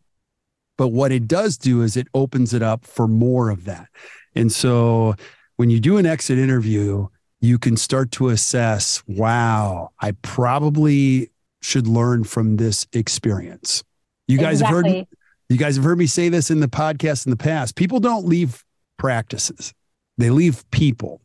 But 0.79 0.89
what 0.89 1.13
it 1.13 1.29
does 1.29 1.59
do 1.59 1.83
is 1.83 1.97
it 1.97 2.09
opens 2.15 2.55
it 2.55 2.63
up 2.63 2.85
for 2.85 3.07
more 3.07 3.51
of 3.51 3.65
that. 3.65 3.89
And 4.35 4.51
so 4.51 5.15
when 5.57 5.71
you 5.71 5.79
do 5.79 5.99
an 5.99 6.07
exit 6.07 6.39
interview, 6.39 7.09
you 7.41 7.59
can 7.59 7.77
start 7.77 8.13
to 8.13 8.29
assess 8.31 9.03
wow, 9.07 9.91
I 10.01 10.13
probably 10.23 11.32
should 11.63 11.87
learn 11.87 12.25
from 12.25 12.57
this 12.57 12.87
experience. 12.93 13.83
You 14.29 14.39
guys 14.39 14.61
exactly. 14.61 14.89
have 14.89 14.97
heard 14.97 15.07
you 15.49 15.59
guys 15.59 15.77
have 15.77 15.85
heard 15.85 15.99
me 15.99 16.07
say 16.07 16.29
this 16.29 16.51
in 16.51 16.61
the 16.61 16.69
podcast 16.69 17.27
in 17.27 17.31
the 17.31 17.37
past. 17.37 17.77
People 17.77 18.01
don't 18.01 18.27
leave 18.27 18.65
practices. 18.97 19.75
They 20.17 20.31
leave 20.31 20.69
people. 20.71 21.21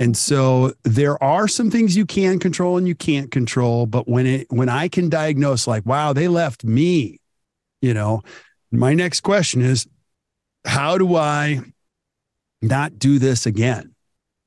And 0.00 0.16
so 0.16 0.72
there 0.82 1.22
are 1.22 1.46
some 1.46 1.70
things 1.70 1.96
you 1.96 2.04
can 2.04 2.40
control 2.40 2.78
and 2.78 2.88
you 2.88 2.96
can't 2.96 3.30
control, 3.30 3.86
but 3.86 4.08
when 4.08 4.26
it 4.26 4.46
when 4.50 4.68
I 4.68 4.88
can 4.88 5.08
diagnose 5.08 5.66
like 5.66 5.86
wow, 5.86 6.12
they 6.12 6.28
left 6.28 6.64
me, 6.64 7.20
you 7.80 7.94
know, 7.94 8.22
my 8.72 8.92
next 8.92 9.20
question 9.20 9.62
is 9.62 9.86
how 10.64 10.98
do 10.98 11.14
I 11.14 11.60
not 12.60 12.98
do 12.98 13.18
this 13.18 13.46
again? 13.46 13.94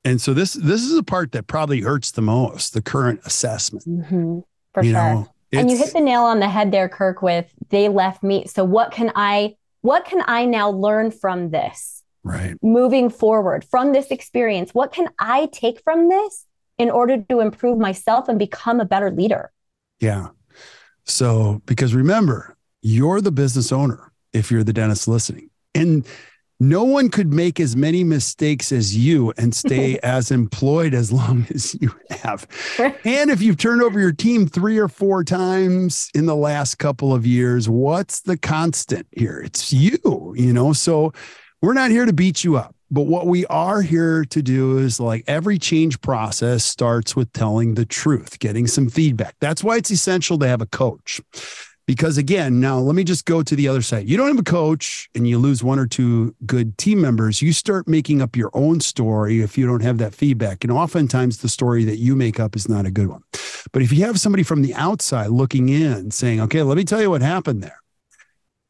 And 0.04 0.20
so 0.20 0.34
this 0.34 0.52
this 0.52 0.82
is 0.82 0.96
a 0.96 1.02
part 1.02 1.32
that 1.32 1.46
probably 1.46 1.80
hurts 1.80 2.10
the 2.10 2.22
most, 2.22 2.74
the 2.74 2.82
current 2.82 3.20
assessment. 3.24 3.86
Mm-hmm, 3.86 4.40
for 4.80 4.84
you 4.84 4.92
sure. 4.92 5.14
Know, 5.14 5.28
and 5.52 5.70
you 5.70 5.78
hit 5.78 5.92
the 5.92 6.00
nail 6.00 6.22
on 6.22 6.40
the 6.40 6.48
head 6.48 6.72
there, 6.72 6.88
Kirk, 6.88 7.22
with 7.22 7.52
they 7.70 7.88
left 7.88 8.22
me. 8.22 8.46
So 8.46 8.64
what 8.64 8.90
can 8.90 9.12
I 9.14 9.56
what 9.80 10.04
can 10.04 10.22
I 10.26 10.44
now 10.44 10.70
learn 10.70 11.10
from 11.10 11.50
this? 11.50 12.02
Right. 12.24 12.56
Moving 12.62 13.10
forward 13.10 13.64
from 13.64 13.92
this 13.92 14.08
experience, 14.08 14.74
what 14.74 14.92
can 14.92 15.08
I 15.18 15.46
take 15.52 15.80
from 15.82 16.08
this 16.08 16.44
in 16.76 16.90
order 16.90 17.22
to 17.28 17.40
improve 17.40 17.78
myself 17.78 18.28
and 18.28 18.38
become 18.38 18.80
a 18.80 18.84
better 18.84 19.10
leader? 19.10 19.50
Yeah. 20.00 20.28
So 21.04 21.62
because 21.64 21.94
remember, 21.94 22.56
you're 22.82 23.20
the 23.20 23.32
business 23.32 23.72
owner 23.72 24.12
if 24.32 24.50
you're 24.50 24.64
the 24.64 24.72
dentist 24.72 25.08
listening. 25.08 25.50
And 25.74 26.06
no 26.60 26.82
one 26.82 27.08
could 27.08 27.32
make 27.32 27.60
as 27.60 27.76
many 27.76 28.02
mistakes 28.02 28.72
as 28.72 28.96
you 28.96 29.32
and 29.36 29.54
stay 29.54 29.98
as 30.02 30.30
employed 30.30 30.94
as 30.94 31.12
long 31.12 31.46
as 31.50 31.76
you 31.80 31.94
have. 32.10 32.46
And 33.04 33.30
if 33.30 33.40
you've 33.40 33.58
turned 33.58 33.82
over 33.82 34.00
your 34.00 34.12
team 34.12 34.46
three 34.46 34.78
or 34.78 34.88
four 34.88 35.22
times 35.24 36.10
in 36.14 36.26
the 36.26 36.36
last 36.36 36.76
couple 36.76 37.14
of 37.14 37.26
years, 37.26 37.68
what's 37.68 38.20
the 38.20 38.36
constant 38.36 39.06
here? 39.12 39.40
It's 39.44 39.72
you, 39.72 40.34
you 40.36 40.52
know? 40.52 40.72
So 40.72 41.12
we're 41.62 41.74
not 41.74 41.90
here 41.90 42.06
to 42.06 42.12
beat 42.12 42.44
you 42.44 42.56
up. 42.56 42.74
But 42.90 43.02
what 43.02 43.26
we 43.26 43.44
are 43.46 43.82
here 43.82 44.24
to 44.24 44.40
do 44.40 44.78
is 44.78 44.98
like 44.98 45.22
every 45.26 45.58
change 45.58 46.00
process 46.00 46.64
starts 46.64 47.14
with 47.14 47.30
telling 47.34 47.74
the 47.74 47.84
truth, 47.84 48.38
getting 48.38 48.66
some 48.66 48.88
feedback. 48.88 49.34
That's 49.40 49.62
why 49.62 49.76
it's 49.76 49.90
essential 49.90 50.38
to 50.38 50.48
have 50.48 50.62
a 50.62 50.66
coach. 50.66 51.20
Because 51.88 52.18
again, 52.18 52.60
now 52.60 52.78
let 52.78 52.94
me 52.94 53.02
just 53.02 53.24
go 53.24 53.42
to 53.42 53.56
the 53.56 53.66
other 53.66 53.80
side. 53.80 54.10
You 54.10 54.18
don't 54.18 54.28
have 54.28 54.38
a 54.38 54.42
coach 54.42 55.08
and 55.14 55.26
you 55.26 55.38
lose 55.38 55.64
one 55.64 55.78
or 55.78 55.86
two 55.86 56.34
good 56.44 56.76
team 56.76 57.00
members. 57.00 57.40
You 57.40 57.54
start 57.54 57.88
making 57.88 58.20
up 58.20 58.36
your 58.36 58.50
own 58.52 58.80
story 58.80 59.40
if 59.40 59.56
you 59.56 59.66
don't 59.66 59.82
have 59.82 59.96
that 59.96 60.14
feedback. 60.14 60.64
And 60.64 60.70
oftentimes 60.70 61.38
the 61.38 61.48
story 61.48 61.84
that 61.84 61.96
you 61.96 62.14
make 62.14 62.38
up 62.38 62.54
is 62.54 62.68
not 62.68 62.84
a 62.84 62.90
good 62.90 63.06
one. 63.06 63.22
But 63.72 63.80
if 63.80 63.90
you 63.90 64.04
have 64.04 64.20
somebody 64.20 64.42
from 64.42 64.60
the 64.60 64.74
outside 64.74 65.28
looking 65.28 65.70
in 65.70 66.10
saying, 66.10 66.42
okay, 66.42 66.62
let 66.62 66.76
me 66.76 66.84
tell 66.84 67.00
you 67.00 67.08
what 67.08 67.22
happened 67.22 67.62
there, 67.62 67.80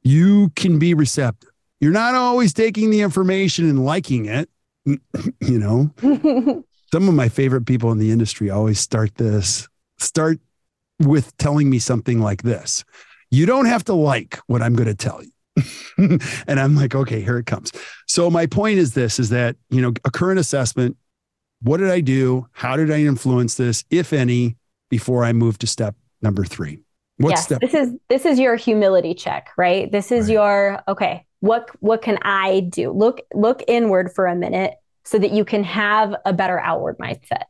you 0.04 0.50
can 0.50 0.78
be 0.78 0.94
receptive. 0.94 1.50
You're 1.80 1.90
not 1.90 2.14
always 2.14 2.54
taking 2.54 2.90
the 2.90 3.00
information 3.00 3.68
and 3.68 3.84
liking 3.84 4.26
it. 4.26 4.48
you 4.86 5.58
know, 5.58 5.90
some 6.92 7.08
of 7.08 7.14
my 7.14 7.28
favorite 7.28 7.66
people 7.66 7.90
in 7.90 7.98
the 7.98 8.12
industry 8.12 8.48
always 8.48 8.78
start 8.78 9.16
this, 9.16 9.68
start 9.98 10.38
with 11.00 11.36
telling 11.38 11.68
me 11.68 11.80
something 11.80 12.20
like 12.20 12.42
this 12.42 12.84
you 13.30 13.46
don't 13.46 13.66
have 13.66 13.84
to 13.84 13.94
like 13.94 14.38
what 14.46 14.62
I'm 14.62 14.74
going 14.74 14.88
to 14.88 14.94
tell 14.94 15.22
you. 15.22 15.30
and 16.46 16.60
I'm 16.60 16.76
like, 16.76 16.94
okay, 16.94 17.20
here 17.20 17.38
it 17.38 17.46
comes. 17.46 17.72
So 18.06 18.30
my 18.30 18.46
point 18.46 18.78
is 18.78 18.94
this 18.94 19.18
is 19.18 19.30
that, 19.30 19.56
you 19.70 19.80
know, 19.80 19.92
a 20.04 20.10
current 20.10 20.38
assessment, 20.38 20.96
what 21.62 21.78
did 21.78 21.90
I 21.90 22.00
do? 22.00 22.46
How 22.52 22.76
did 22.76 22.90
I 22.90 23.00
influence 23.00 23.56
this, 23.56 23.84
if 23.90 24.12
any, 24.12 24.56
before 24.88 25.24
I 25.24 25.32
move 25.32 25.58
to 25.58 25.66
step 25.66 25.96
number 26.22 26.44
three? 26.44 26.80
What 27.16 27.30
yes, 27.30 27.44
step? 27.44 27.60
This 27.60 27.74
is 27.74 27.94
this 28.08 28.24
is 28.24 28.38
your 28.38 28.54
humility 28.54 29.12
check, 29.12 29.50
right? 29.56 29.90
This 29.90 30.12
is 30.12 30.28
right. 30.28 30.34
your 30.34 30.82
okay, 30.86 31.26
what 31.40 31.68
what 31.80 32.00
can 32.00 32.18
I 32.22 32.60
do? 32.60 32.92
Look 32.92 33.22
look 33.34 33.64
inward 33.66 34.12
for 34.14 34.26
a 34.26 34.36
minute 34.36 34.74
so 35.04 35.18
that 35.18 35.32
you 35.32 35.44
can 35.44 35.64
have 35.64 36.14
a 36.24 36.32
better 36.32 36.60
outward 36.60 36.96
mindset. 36.98 37.44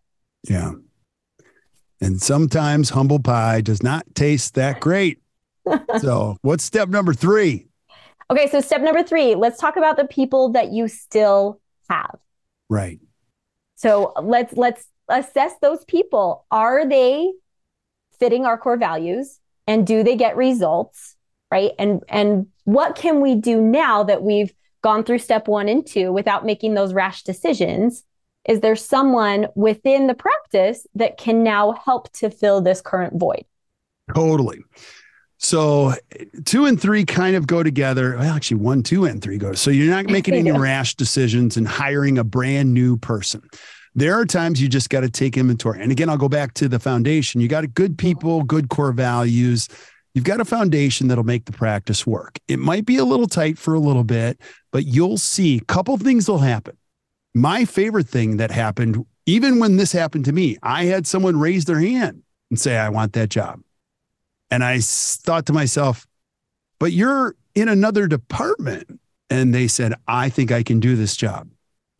Yeah. 0.48 0.72
And 2.00 2.22
sometimes 2.22 2.90
humble 2.90 3.18
pie 3.18 3.60
does 3.60 3.82
not 3.82 4.06
taste 4.14 4.54
that 4.54 4.80
great 4.80 5.18
so, 6.00 6.36
what's 6.42 6.64
step 6.64 6.88
number 6.88 7.14
three? 7.14 7.68
Okay, 8.30 8.48
so 8.48 8.60
step 8.60 8.82
number 8.82 9.02
three, 9.02 9.34
let's 9.34 9.58
talk 9.58 9.76
about 9.76 9.96
the 9.96 10.04
people 10.04 10.50
that 10.52 10.70
you 10.70 10.86
still 10.88 11.60
have. 11.88 12.16
Right. 12.68 13.00
So 13.76 14.12
let's 14.20 14.54
let's 14.54 14.86
assess 15.08 15.52
those 15.62 15.84
people. 15.84 16.44
Are 16.50 16.86
they 16.86 17.32
fitting 18.18 18.44
our 18.44 18.58
core 18.58 18.76
values, 18.76 19.40
and 19.66 19.86
do 19.86 20.02
they 20.02 20.16
get 20.16 20.36
results? 20.36 21.16
Right. 21.50 21.72
And 21.78 22.02
and 22.08 22.48
what 22.64 22.96
can 22.96 23.22
we 23.22 23.34
do 23.34 23.60
now 23.62 24.02
that 24.02 24.22
we've 24.22 24.52
gone 24.82 25.04
through 25.04 25.18
step 25.20 25.48
one 25.48 25.68
and 25.68 25.86
two 25.86 26.12
without 26.12 26.44
making 26.44 26.74
those 26.74 26.92
rash 26.92 27.22
decisions? 27.22 28.04
Is 28.46 28.60
there 28.60 28.76
someone 28.76 29.46
within 29.54 30.06
the 30.06 30.14
practice 30.14 30.86
that 30.94 31.18
can 31.18 31.42
now 31.42 31.72
help 31.72 32.12
to 32.14 32.30
fill 32.30 32.60
this 32.60 32.80
current 32.80 33.18
void? 33.18 33.44
Totally. 34.14 34.60
So 35.38 35.94
two 36.44 36.66
and 36.66 36.80
three 36.80 37.04
kind 37.04 37.36
of 37.36 37.46
go 37.46 37.62
together. 37.62 38.16
Well, 38.18 38.34
actually, 38.34 38.58
one, 38.58 38.82
two, 38.82 39.04
and 39.04 39.22
three 39.22 39.38
go. 39.38 39.54
So 39.54 39.70
you're 39.70 39.94
not 39.94 40.06
making 40.10 40.34
any 40.34 40.52
rash 40.52 40.94
decisions 40.96 41.56
and 41.56 41.66
hiring 41.66 42.18
a 42.18 42.24
brand 42.24 42.74
new 42.74 42.96
person. 42.96 43.42
There 43.94 44.14
are 44.14 44.26
times 44.26 44.60
you 44.60 44.68
just 44.68 44.90
got 44.90 45.00
to 45.00 45.10
take 45.10 45.36
inventory. 45.36 45.82
And 45.82 45.90
again, 45.90 46.08
I'll 46.08 46.18
go 46.18 46.28
back 46.28 46.54
to 46.54 46.68
the 46.68 46.78
foundation. 46.78 47.40
You 47.40 47.48
got 47.48 47.72
good 47.74 47.98
people, 47.98 48.42
good 48.42 48.68
core 48.68 48.92
values. 48.92 49.68
You've 50.14 50.24
got 50.24 50.40
a 50.40 50.44
foundation 50.44 51.08
that'll 51.08 51.24
make 51.24 51.44
the 51.44 51.52
practice 51.52 52.06
work. 52.06 52.38
It 52.48 52.58
might 52.58 52.86
be 52.86 52.96
a 52.96 53.04
little 53.04 53.26
tight 53.26 53.58
for 53.58 53.74
a 53.74 53.80
little 53.80 54.04
bit, 54.04 54.40
but 54.72 54.84
you'll 54.84 55.18
see 55.18 55.58
a 55.58 55.64
couple 55.64 55.96
things 55.96 56.28
will 56.28 56.38
happen. 56.38 56.76
My 57.34 57.64
favorite 57.64 58.08
thing 58.08 58.38
that 58.38 58.50
happened, 58.50 59.04
even 59.26 59.58
when 59.58 59.76
this 59.76 59.92
happened 59.92 60.24
to 60.24 60.32
me, 60.32 60.56
I 60.62 60.86
had 60.86 61.06
someone 61.06 61.38
raise 61.38 61.66
their 61.66 61.80
hand 61.80 62.22
and 62.50 62.58
say, 62.58 62.76
I 62.76 62.88
want 62.88 63.12
that 63.12 63.30
job. 63.30 63.60
And 64.50 64.64
I 64.64 64.80
thought 64.80 65.46
to 65.46 65.52
myself, 65.52 66.06
but 66.78 66.92
you're 66.92 67.34
in 67.54 67.68
another 67.68 68.06
department. 68.06 69.00
And 69.30 69.54
they 69.54 69.68
said, 69.68 69.94
I 70.06 70.30
think 70.30 70.50
I 70.50 70.62
can 70.62 70.80
do 70.80 70.96
this 70.96 71.16
job. 71.16 71.48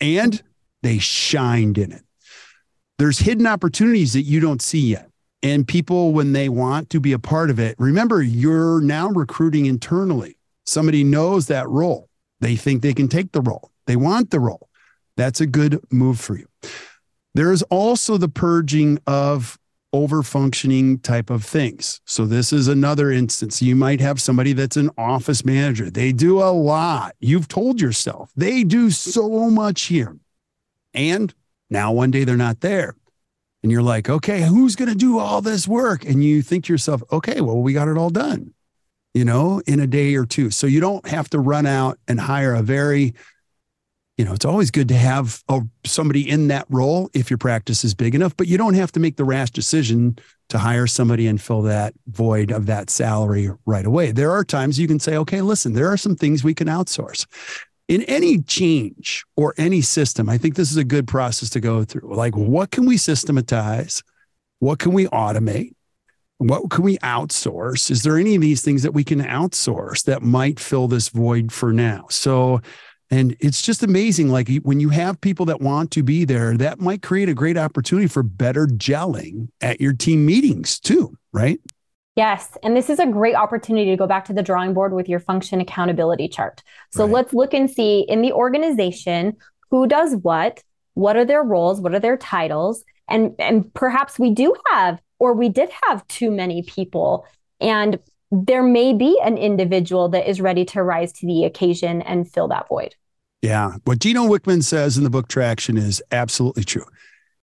And 0.01 0.43
they 0.83 0.99
shined 0.99 1.77
in 1.77 1.93
it. 1.93 2.03
There's 2.99 3.19
hidden 3.19 3.47
opportunities 3.47 4.15
that 4.15 4.23
you 4.23 4.41
don't 4.41 4.63
see 4.63 4.81
yet. 4.81 5.11
And 5.43 5.69
people, 5.69 6.13
when 6.13 6.33
they 6.33 6.49
want 6.49 6.91
to 6.91 7.01
be 7.01 7.13
a 7.13 7.19
part 7.19 7.51
of 7.51 7.61
it, 7.61 7.77
remember, 7.79 8.23
you're 8.23 8.81
now 8.81 9.09
recruiting 9.09 9.67
internally. 9.67 10.37
Somebody 10.67 11.05
knows 11.05 11.47
that 11.47 11.69
role. 11.69 12.09
They 12.41 12.57
think 12.57 12.83
they 12.83 12.95
can 12.95 13.09
take 13.09 13.33
the 13.33 13.41
role, 13.41 13.71
they 13.87 13.97
want 13.97 14.31
the 14.31 14.41
role. 14.41 14.69
That's 15.17 15.41
a 15.41 15.47
good 15.47 15.81
move 15.91 16.21
for 16.21 16.37
you. 16.37 16.47
There 17.35 17.53
is 17.53 17.63
also 17.65 18.17
the 18.17 18.29
purging 18.29 19.01
of 19.07 19.59
over 19.93 20.23
functioning 20.23 20.99
type 20.99 21.31
of 21.31 21.45
things. 21.45 22.01
So 22.05 22.27
this 22.27 22.53
is 22.53 22.69
another 22.69 23.11
instance. 23.11 23.63
You 23.63 23.75
might 23.75 24.01
have 24.01 24.21
somebody 24.21 24.53
that's 24.53 24.77
an 24.77 24.91
office 24.99 25.45
manager. 25.45 25.91
They 25.91 26.13
do 26.13 26.41
a 26.43 26.53
lot. 26.53 27.15
You've 27.21 27.49
told 27.49 27.81
yourself 27.81 28.31
they 28.37 28.65
do 28.65 28.91
so 28.91 29.51
much 29.51 29.83
here. 29.83 30.17
And 30.95 31.33
now 31.71 31.93
one 31.93 32.11
day 32.11 32.25
they're 32.25 32.37
not 32.37 32.61
there. 32.61 32.95
And 33.63 33.73
you're 33.73 33.83
like, 33.83 34.09
okay, 34.09 34.43
who's 34.43 34.77
going 34.77 34.91
to 34.91 34.95
do 34.95 35.19
all 35.19 35.41
this 35.43 35.67
work? 35.67 36.05
And 36.05 36.23
you 36.23 36.43
think 36.43 36.65
to 36.65 36.73
yourself, 36.73 37.03
okay, 37.11 37.41
well, 37.41 37.59
we 37.59 37.73
got 37.73 37.89
it 37.89 37.99
all 37.99 38.11
done, 38.11 38.55
you 39.15 39.25
know, 39.25 39.61
in 39.67 39.81
a 39.81 39.87
day 39.87 40.15
or 40.15 40.27
two. 40.27 40.51
So 40.51 40.67
you 40.67 40.81
don't 40.81 41.07
have 41.09 41.29
to 41.31 41.41
run 41.41 41.67
out 41.67 41.99
and 42.07 42.21
hire 42.21 42.55
a 42.55 42.63
very 42.63 43.15
you 44.19 44.25
know, 44.25 44.33
it's 44.33 44.45
always 44.45 44.73
good 44.73 44.89
to 44.89 44.97
have 44.97 45.43
a, 45.49 45.61
somebody 45.87 46.29
in 46.29 46.49
that 46.49 46.67
role 46.69 47.09
if 47.15 47.31
your 47.31 47.39
practice 47.39 47.85
is 47.85 47.95
big 47.95 48.17
enough, 48.17 48.37
but 48.37 48.49
you 48.49 48.59
don't 48.59 48.75
have 48.75 48.91
to 48.93 49.01
make 49.01 49.17
the 49.17 49.25
rash 49.25 49.51
decision 49.51 50.19
to 50.49 50.59
hire 50.59 50.89
somebody 50.89 51.29
and 51.29 51.41
fill 51.41 51.63
that 51.63 51.95
void 52.09 52.51
of 52.51 52.67
that 52.67 52.91
salary 52.91 53.49
right 53.65 53.87
away. 53.87 54.11
There 54.11 54.33
are 54.33 54.45
times 54.45 54.79
you 54.79 54.89
can 54.89 54.99
say, 54.99 55.17
okay, 55.19 55.41
listen, 55.41 55.73
there 55.73 55.89
are 55.89 55.97
some 55.97 56.17
things 56.17 56.43
we 56.43 56.53
can 56.53 56.67
outsource. 56.67 57.27
In 57.87 58.03
any 58.03 58.43
change 58.43 59.25
or 59.37 59.55
any 59.57 59.81
system, 59.83 60.29
I 60.29 60.37
think 60.37 60.57
this 60.57 60.73
is 60.73 60.77
a 60.77 60.85
good 60.85 61.07
process 61.07 61.49
to 61.51 61.61
go 61.61 61.85
through. 61.85 62.13
Like, 62.13 62.37
what 62.37 62.73
can 62.73 62.87
we 62.87 62.97
systematize? 62.97 64.03
What 64.59 64.81
can 64.81 64.93
we 64.93 65.07
automate? 65.07 65.75
What 66.39 66.71
can 66.71 66.85
we 66.85 66.99
outsource? 66.99 67.89
Is 67.91 68.03
there 68.03 68.19
any 68.19 68.35
of 68.35 68.43
these 68.43 68.63
things 68.63 68.83
that 68.83 68.95
we 68.95 69.05
can 69.05 69.23
outsource 69.23 70.05
that 70.05 70.23
might 70.23 70.59
fill 70.59 70.89
this 70.89 71.09
void 71.09 71.53
for 71.53 71.73
now? 71.73 72.07
So, 72.11 72.61
and 73.11 73.37
it's 73.41 73.63
just 73.63 73.83
amazing. 73.83 74.29
Like 74.29 74.49
when 74.63 74.81
you 74.81 74.91
have 74.91 75.21
people 75.21 75.47
that 75.47 75.61
want 75.61 75.91
to 75.93 76.03
be 76.03 76.25
there, 76.25 76.57
that 76.57 76.81
might 76.81 77.03
create 77.03 77.29
a 77.29 77.35
great 77.35 77.57
opportunity 77.57 78.07
for 78.07 78.23
better 78.23 78.67
gelling 78.67 79.49
at 79.61 79.81
your 79.81 79.93
team 79.95 80.27
meetings 80.27 80.79
too, 80.79 81.17
right? 81.33 81.59
Yes. 82.17 82.59
And 82.63 82.77
this 82.77 82.91
is 82.91 82.99
a 82.99 83.07
great 83.07 83.37
opportunity 83.37 83.91
to 83.91 83.97
go 83.97 84.07
back 84.07 84.25
to 84.25 84.33
the 84.33 84.43
drawing 84.43 84.75
board 84.75 84.93
with 84.93 85.09
your 85.09 85.21
function 85.21 85.61
accountability 85.61 86.29
chart. 86.29 86.63
So 86.91 87.05
right. 87.05 87.13
let's 87.13 87.33
look 87.33 87.55
and 87.55 87.71
see 87.71 88.01
in 88.01 88.23
the 88.23 88.33
organization 88.33 89.37
who 89.71 89.87
does 89.87 90.17
what, 90.17 90.63
what 90.95 91.17
are 91.17 91.25
their 91.25 91.43
roles, 91.43 91.81
what 91.81 91.95
are 91.95 92.01
their 92.01 92.17
titles, 92.17 92.85
and 93.09 93.35
and 93.39 93.73
perhaps 93.73 94.19
we 94.19 94.31
do 94.31 94.55
have 94.71 95.01
or 95.19 95.33
we 95.33 95.49
did 95.49 95.71
have 95.87 96.07
too 96.09 96.31
many 96.31 96.63
people 96.63 97.27
and 97.61 97.99
there 98.31 98.63
may 98.63 98.93
be 98.93 99.19
an 99.25 99.39
individual 99.39 100.09
that 100.11 100.29
is 100.29 100.41
ready 100.41 100.65
to 100.67 100.83
rise 100.83 101.13
to 101.15 101.27
the 101.27 101.45
occasion 101.45 102.03
and 102.03 102.31
fill 102.31 102.49
that 102.49 102.69
void. 102.69 102.95
Yeah. 103.43 103.75
What 103.85 104.01
Gino 104.01 104.27
Wickman 104.27 104.63
says 104.65 104.99
in 104.99 105.05
the 105.05 105.11
book 105.11 105.29
Traction 105.29 105.77
is 105.77 106.03
absolutely 106.11 106.65
true. 106.65 106.85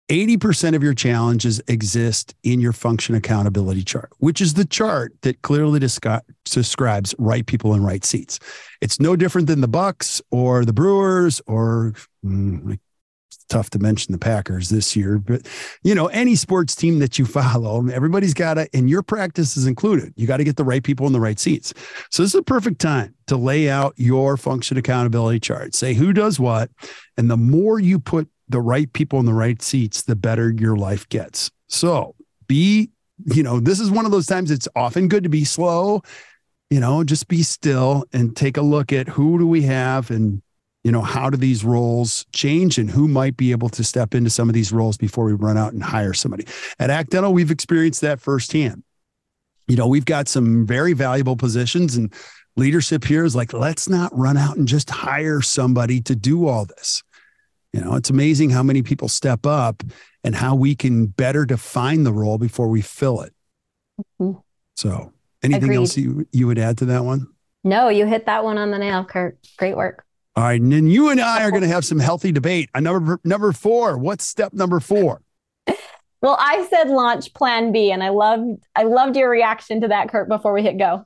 80% 0.10 0.76
of 0.76 0.84
your 0.84 0.94
challenges 0.94 1.60
exist 1.68 2.36
in 2.44 2.60
your 2.60 2.74
function 2.74 3.16
accountability 3.16 3.84
chart, 3.84 4.12
which 4.20 4.40
is 4.40 4.54
the 4.54 4.66
chart 4.66 5.14
that 5.22 5.42
clearly 5.42 5.80
describes 5.80 7.16
right 7.18 7.46
people 7.46 7.74
in 7.74 7.84
right 7.84 8.06
seats. 8.06 8.40
It's 8.82 9.00
no 9.00 9.16
different 9.16 9.48
than 9.48 9.62
the 9.62 9.68
Bucks 9.68 10.22
or 10.30 10.64
the 10.64 10.74
Brewers 10.74 11.42
or 11.48 11.94
mm, 12.24 12.78
tough 13.50 13.70
to 13.72 13.80
mention 13.80 14.12
the 14.12 14.18
Packers 14.18 14.70
this 14.70 14.96
year, 14.96 15.18
but 15.18 15.48
you 15.84 15.96
know, 15.96 16.08
any 16.08 16.36
sports 16.36 16.76
team 16.76 17.00
that 17.00 17.20
you 17.20 17.26
follow, 17.26 17.88
everybody's 17.88 18.34
got 18.34 18.56
to, 18.56 18.68
and 18.74 18.90
your 18.90 19.04
practice 19.04 19.58
is 19.58 19.68
included. 19.68 20.14
You 20.16 20.28
got 20.28 20.38
to 20.38 20.44
get 20.44 20.58
the 20.58 20.64
right 20.64 20.84
people 20.84 21.08
in 21.08 21.14
the 21.14 21.20
right 21.20 21.40
seats. 21.40 21.74
So 22.12 22.24
this 22.24 22.34
is 22.34 22.40
a 22.40 22.44
perfect 22.44 22.80
time 22.80 23.16
to 23.28 23.38
lay 23.38 23.70
out 23.70 23.94
your 23.98 24.38
function 24.38 24.78
accountability 24.78 25.40
chart. 25.40 25.76
Say 25.76 25.94
who 25.94 26.14
does 26.14 26.40
what. 26.40 26.70
And 27.18 27.30
the 27.30 27.38
more 27.38 27.80
you 27.80 28.00
put 28.00 28.28
the 28.50 28.62
right 28.62 28.92
people 28.94 29.20
in 29.20 29.26
the 29.26 29.34
right 29.34 29.62
seats, 29.62 30.04
the 30.04 30.16
better 30.16 30.52
your 30.52 30.76
life 30.76 31.08
gets. 31.10 31.52
So 31.68 32.16
be, 32.48 32.92
you 33.26 33.44
know, 33.44 33.60
this 33.60 33.80
is 33.80 33.90
one 33.90 34.06
of 34.06 34.12
those 34.12 34.28
times 34.28 34.52
it's 34.52 34.68
often 34.76 35.08
good 35.08 35.24
to 35.24 35.30
be 35.30 35.46
slow, 35.46 36.02
you 36.70 36.80
know, 36.80 37.04
just 37.04 37.28
be 37.28 37.44
still 37.44 38.06
and 38.14 38.36
take 38.36 38.58
a 38.58 38.62
look 38.62 38.94
at 38.94 39.08
who 39.08 39.40
do 39.40 39.48
we 39.48 39.64
have 39.64 40.12
and 40.12 40.42
you 40.86 40.92
know, 40.92 41.02
how 41.02 41.32
do 41.32 41.36
these 41.36 41.66
roles 41.66 42.28
change 42.32 42.78
and 42.78 42.92
who 42.92 43.08
might 43.08 43.36
be 43.36 43.50
able 43.50 43.70
to 43.70 43.84
step 43.84 44.14
into 44.14 44.30
some 44.30 44.48
of 44.48 44.54
these 44.54 44.72
roles 44.72 44.98
before 44.98 45.26
we 45.26 45.34
run 45.34 45.58
out 45.58 45.74
and 45.74 45.82
hire 45.82 46.14
somebody. 46.14 46.46
At 46.78 46.92
Act 46.92 47.10
Dental, 47.10 47.34
we've 47.34 47.50
experienced 47.50 48.02
that 48.02 48.22
firsthand. 48.22 48.84
You 49.68 49.78
know, 49.78 49.88
we've 49.88 50.06
got 50.06 50.28
some 50.28 50.64
very 50.68 50.94
valuable 50.94 51.38
positions 51.38 51.96
and 51.96 52.14
leadership 52.56 53.04
here 53.04 53.26
is 53.26 53.36
like, 53.36 53.52
let's 53.52 53.90
not 53.90 54.16
run 54.16 54.38
out 54.38 54.58
and 54.58 54.68
just 54.68 54.92
hire 54.92 55.42
somebody 55.42 56.02
to 56.02 56.16
do 56.16 56.48
all 56.48 56.66
this. 56.66 57.02
You 57.74 57.82
know, 57.82 57.96
it's 57.96 58.12
amazing 58.12 58.52
how 58.52 58.62
many 58.62 58.84
people 58.84 59.10
step 59.10 59.48
up 59.48 59.82
and 60.24 60.36
how 60.36 60.54
we 60.54 60.76
can 60.76 61.08
better 61.08 61.48
define 61.48 62.04
the 62.04 62.14
role 62.14 62.38
before 62.38 62.68
we 62.68 62.82
fill 62.82 63.22
it. 63.22 63.34
Mm-hmm. 64.22 64.40
So, 64.76 65.14
anything 65.42 65.64
Agreed. 65.64 65.78
else 65.78 65.98
you, 65.98 66.28
you 66.32 66.46
would 66.46 66.60
add 66.60 66.78
to 66.78 66.86
that 66.86 67.04
one? 67.04 67.26
No, 67.64 67.90
you 67.90 68.06
hit 68.06 68.28
that 68.28 68.44
one 68.44 68.60
on 68.60 68.70
the 68.70 68.78
nail, 68.78 69.04
Kirk. 69.04 69.40
Great 69.58 69.76
work. 69.76 70.06
All 70.38 70.44
right, 70.44 70.60
and 70.60 70.72
then 70.72 70.88
you 70.88 71.10
and 71.10 71.22
I 71.22 71.44
are 71.44 71.50
going 71.50 71.62
to 71.62 71.68
have 71.70 71.86
some 71.86 72.00
healthy 72.00 72.34
debate. 72.34 72.70
A 72.76 72.82
number 72.82 73.20
number 73.24 73.54
four. 73.54 73.98
What's 73.98 74.26
step 74.26 74.52
number 74.54 74.82
four? 74.82 75.22
Well, 76.22 76.36
I 76.40 76.66
said 76.70 76.90
launch 76.90 77.34
Plan 77.34 77.72
B, 77.72 77.92
and 77.92 78.04
I 78.04 78.10
loved 78.10 78.66
I 78.76 78.84
loved 78.84 79.16
your 79.16 79.30
reaction 79.30 79.82
to 79.82 79.88
that, 79.90 80.10
Kirk. 80.10 80.28
Before 80.28 80.54
we 80.54 80.62
hit 80.62 80.78
go. 80.78 81.06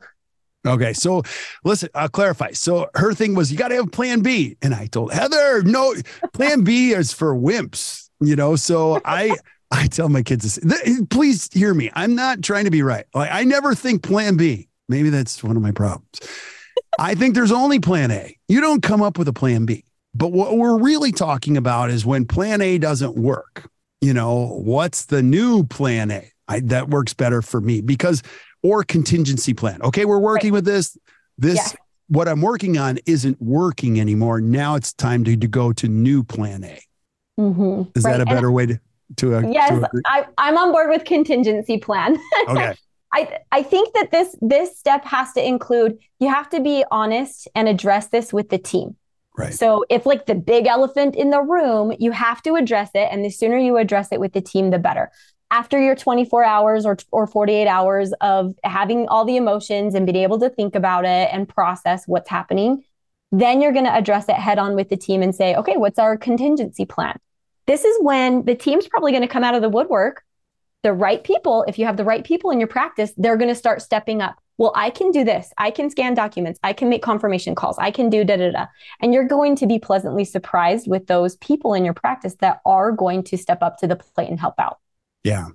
Okay, 0.66 0.94
so 0.94 1.24
listen, 1.64 1.90
I'll 1.94 2.10
clarify. 2.10 2.52
So 2.52 2.90
her 2.96 3.14
thing 3.14 3.36
was 3.36 3.52
you 3.52 3.58
got 3.58 3.68
to 3.68 3.76
have 3.76 3.92
Plan 3.92 4.22
B, 4.22 4.58
and 4.62 4.74
I 4.74 4.88
told 4.88 5.14
Heather, 5.14 5.62
no, 5.62 5.94
Plan 6.34 6.64
B 6.64 6.92
is 6.92 7.14
for 7.14 7.36
wimps. 7.36 8.10
You 8.20 8.36
know, 8.36 8.56
so 8.56 9.02
I. 9.06 9.36
I 9.72 9.86
tell 9.86 10.10
my 10.10 10.24
kids 10.24 10.58
this. 10.58 11.00
Please 11.12 11.48
hear 11.54 11.76
me. 11.76 11.92
I'm 11.94 12.16
not 12.16 12.42
trying 12.42 12.66
to 12.66 12.72
be 12.72 12.82
right. 12.82 13.06
Like 13.14 13.30
I 13.32 13.44
never 13.44 13.76
think 13.76 14.02
Plan 14.02 14.36
B. 14.36 14.68
Maybe 14.88 15.12
that's 15.12 15.44
one 15.44 15.56
of 15.56 15.62
my 15.62 15.72
problems. 15.72 16.20
I 17.00 17.16
think 17.16 17.34
there's 17.34 17.52
only 17.52 17.80
plan 17.80 18.12
A. 18.12 18.38
You 18.48 18.62
don't 18.62 18.84
come 18.84 19.02
up 19.02 19.18
with 19.18 19.28
a 19.28 19.34
plan 19.34 19.66
B. 19.66 19.86
But 20.14 20.32
what 20.32 20.58
we're 20.58 20.78
really 20.78 21.12
talking 21.12 21.56
about 21.56 21.90
is 21.90 22.06
when 22.06 22.26
plan 22.26 22.62
A 22.62 22.78
doesn't 22.78 23.16
work, 23.16 23.70
you 24.02 24.14
know, 24.14 24.60
what's 24.64 25.06
the 25.06 25.24
new 25.24 25.64
plan 25.64 26.12
A? 26.12 26.32
I, 26.48 26.60
that 26.62 26.90
works 26.90 27.14
better 27.14 27.42
for 27.42 27.62
me 27.62 27.82
because, 27.82 28.24
or 28.64 28.84
contingency 28.84 29.54
plan. 29.54 29.82
Okay, 29.84 30.06
we're 30.06 30.20
working 30.20 30.52
right. 30.52 30.58
with 30.58 30.66
this. 30.66 30.98
This, 31.38 31.58
yeah. 31.58 31.80
what 32.08 32.28
I'm 32.28 32.42
working 32.42 32.78
on 32.78 33.00
isn't 33.06 33.42
working 33.42 34.00
anymore. 34.00 34.42
Now 34.42 34.76
it's 34.76 34.92
time 34.94 35.24
to, 35.24 35.38
to 35.38 35.48
go 35.48 35.72
to 35.74 35.88
new 35.88 36.24
plan 36.24 36.64
A. 36.64 36.82
Mm-hmm. 37.40 37.92
Is 37.96 38.04
right. 38.04 38.18
that 38.18 38.22
a 38.22 38.26
better 38.26 38.48
and 38.48 38.56
way 38.56 38.66
to? 38.66 38.80
to 39.18 39.36
uh, 39.38 39.42
yes, 39.42 39.70
to 39.70 40.02
I, 40.06 40.26
I'm 40.38 40.58
on 40.58 40.72
board 40.72 40.90
with 40.90 41.06
contingency 41.06 41.78
plan. 41.78 42.18
okay. 42.50 42.76
I 43.14 43.40
I 43.52 43.64
think 43.64 43.94
that 43.94 44.12
this 44.12 44.36
this 44.42 44.78
step 44.78 45.04
has 45.06 45.34
to 45.34 45.46
include 45.46 45.98
you 46.20 46.30
have 46.30 46.50
to 46.50 46.60
be 46.60 46.84
honest 46.92 47.48
and 47.56 47.68
address 47.68 48.08
this 48.08 48.32
with 48.32 48.50
the 48.50 48.58
team. 48.58 48.96
Right. 49.38 49.54
So 49.54 49.86
if 49.90 50.06
like 50.06 50.26
the 50.26 50.36
big 50.36 50.68
elephant 50.68 51.16
in 51.16 51.30
the 51.30 51.42
room, 51.42 51.94
you 51.98 52.12
have 52.12 52.42
to 52.44 52.56
address 52.56 52.92
it 52.94 53.08
and 53.12 53.24
the 53.24 53.30
sooner 53.30 53.58
you 53.58 53.78
address 53.78 54.12
it 54.12 54.20
with 54.20 54.34
the 54.34 54.42
team 54.42 54.70
the 54.70 54.80
better. 54.80 55.12
After 55.52 55.82
your 55.82 55.96
24 55.96 56.44
hours 56.44 56.86
or 56.86 56.98
or 57.12 57.26
48 57.26 57.68
hours 57.68 58.14
of 58.22 58.54
having 58.64 59.08
all 59.08 59.26
the 59.26 59.38
emotions 59.38 59.96
and 59.96 60.06
being 60.06 60.18
able 60.24 60.40
to 60.40 60.50
think 60.50 60.76
about 60.76 61.06
it 61.06 61.30
and 61.32 61.50
process 61.50 62.04
what's 62.06 62.30
happening, 62.30 62.84
then 63.32 63.62
you're 63.62 63.72
going 63.72 63.86
to 63.86 63.96
address 63.96 64.30
it 64.30 64.36
head 64.36 64.60
on 64.60 64.76
with 64.76 64.90
the 64.90 64.98
team 64.98 65.24
and 65.24 65.34
say, 65.34 65.56
"Okay, 65.56 65.78
what's 65.78 65.98
our 65.98 66.18
contingency 66.18 66.86
plan?" 66.86 67.18
This 67.66 67.86
is 67.86 67.98
when 68.02 68.46
the 68.46 68.56
team's 68.56 68.88
probably 68.88 69.12
going 69.12 69.22
to 69.22 69.28
come 69.28 69.44
out 69.44 69.56
of 69.56 69.62
the 69.62 69.70
woodwork 69.70 70.24
the 70.84 70.94
right 70.94 71.24
people, 71.24 71.66
if 71.68 71.78
you 71.78 71.86
have 71.86 71.98
the 71.98 72.04
right 72.04 72.24
people 72.24 72.52
in 72.52 72.60
your 72.60 72.68
practice, 72.68 73.14
they're 73.18 73.38
going 73.38 73.50
to 73.50 73.56
start 73.56 73.82
stepping 73.82 74.22
up. 74.22 74.36
well, 74.58 74.74
I 74.76 74.90
can 74.90 75.12
do 75.12 75.24
this. 75.24 75.54
I 75.58 75.72
can 75.72 75.90
scan 75.90 76.14
documents. 76.14 76.60
I 76.64 76.74
can 76.74 76.90
make 76.90 77.02
confirmation 77.02 77.56
calls. 77.56 77.78
I 77.80 77.92
can 77.92 78.10
do 78.10 78.26
da 78.26 78.36
da 78.36 78.52
da. 78.52 78.66
And 79.02 79.14
you're 79.14 79.28
going 79.28 79.56
to 79.58 79.68
be 79.68 79.80
pleasantly 79.80 80.26
surprised 80.26 80.88
with 80.88 81.08
those 81.08 81.38
people 81.38 81.74
in 81.74 81.86
your 81.86 81.94
practice 81.94 82.36
that 82.42 82.60
are 82.66 82.92
going 82.92 83.24
to 83.24 83.38
step 83.38 83.62
up 83.62 83.78
to 83.78 83.88
the 83.88 83.96
plate 83.96 84.30
and 84.30 84.40
help 84.40 84.56
out. 84.60 84.80
Yeah. 85.24 85.48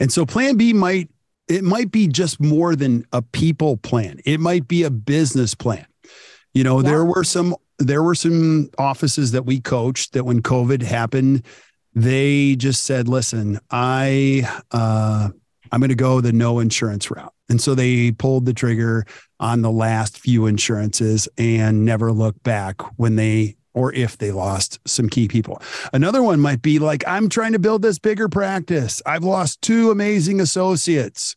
And 0.00 0.10
so 0.12 0.24
plan 0.24 0.56
B 0.56 0.72
might 0.72 1.10
it 1.48 1.62
might 1.62 1.90
be 1.92 2.08
just 2.08 2.40
more 2.40 2.74
than 2.74 3.04
a 3.12 3.22
people 3.22 3.76
plan. 3.76 4.20
It 4.24 4.40
might 4.40 4.66
be 4.66 4.82
a 4.82 4.90
business 4.90 5.54
plan. 5.54 5.86
You 6.54 6.64
know, 6.64 6.80
yeah. 6.80 6.90
there 6.90 7.04
were 7.04 7.24
some 7.24 7.54
there 7.78 8.02
were 8.02 8.14
some 8.14 8.70
offices 8.78 9.32
that 9.32 9.44
we 9.44 9.60
coached 9.60 10.14
that 10.14 10.24
when 10.24 10.40
COVID 10.40 10.82
happened, 10.82 11.44
they 11.96 12.54
just 12.56 12.84
said, 12.84 13.08
"Listen, 13.08 13.58
I 13.70 14.48
uh, 14.70 15.30
I'm 15.72 15.80
going 15.80 15.88
to 15.88 15.96
go 15.96 16.20
the 16.20 16.32
no 16.32 16.60
insurance 16.60 17.10
route," 17.10 17.32
and 17.48 17.60
so 17.60 17.74
they 17.74 18.12
pulled 18.12 18.44
the 18.44 18.52
trigger 18.52 19.04
on 19.40 19.62
the 19.62 19.70
last 19.70 20.18
few 20.18 20.46
insurances 20.46 21.26
and 21.38 21.84
never 21.84 22.12
looked 22.12 22.42
back 22.42 22.82
when 22.98 23.16
they 23.16 23.56
or 23.72 23.92
if 23.92 24.16
they 24.18 24.30
lost 24.30 24.78
some 24.86 25.08
key 25.08 25.26
people. 25.28 25.60
Another 25.92 26.22
one 26.22 26.40
might 26.40 26.62
be 26.62 26.78
like, 26.78 27.04
I'm 27.06 27.28
trying 27.28 27.52
to 27.52 27.58
build 27.58 27.82
this 27.82 27.98
bigger 27.98 28.26
practice. 28.26 29.02
I've 29.04 29.22
lost 29.22 29.60
two 29.60 29.90
amazing 29.90 30.40
associates. 30.40 31.36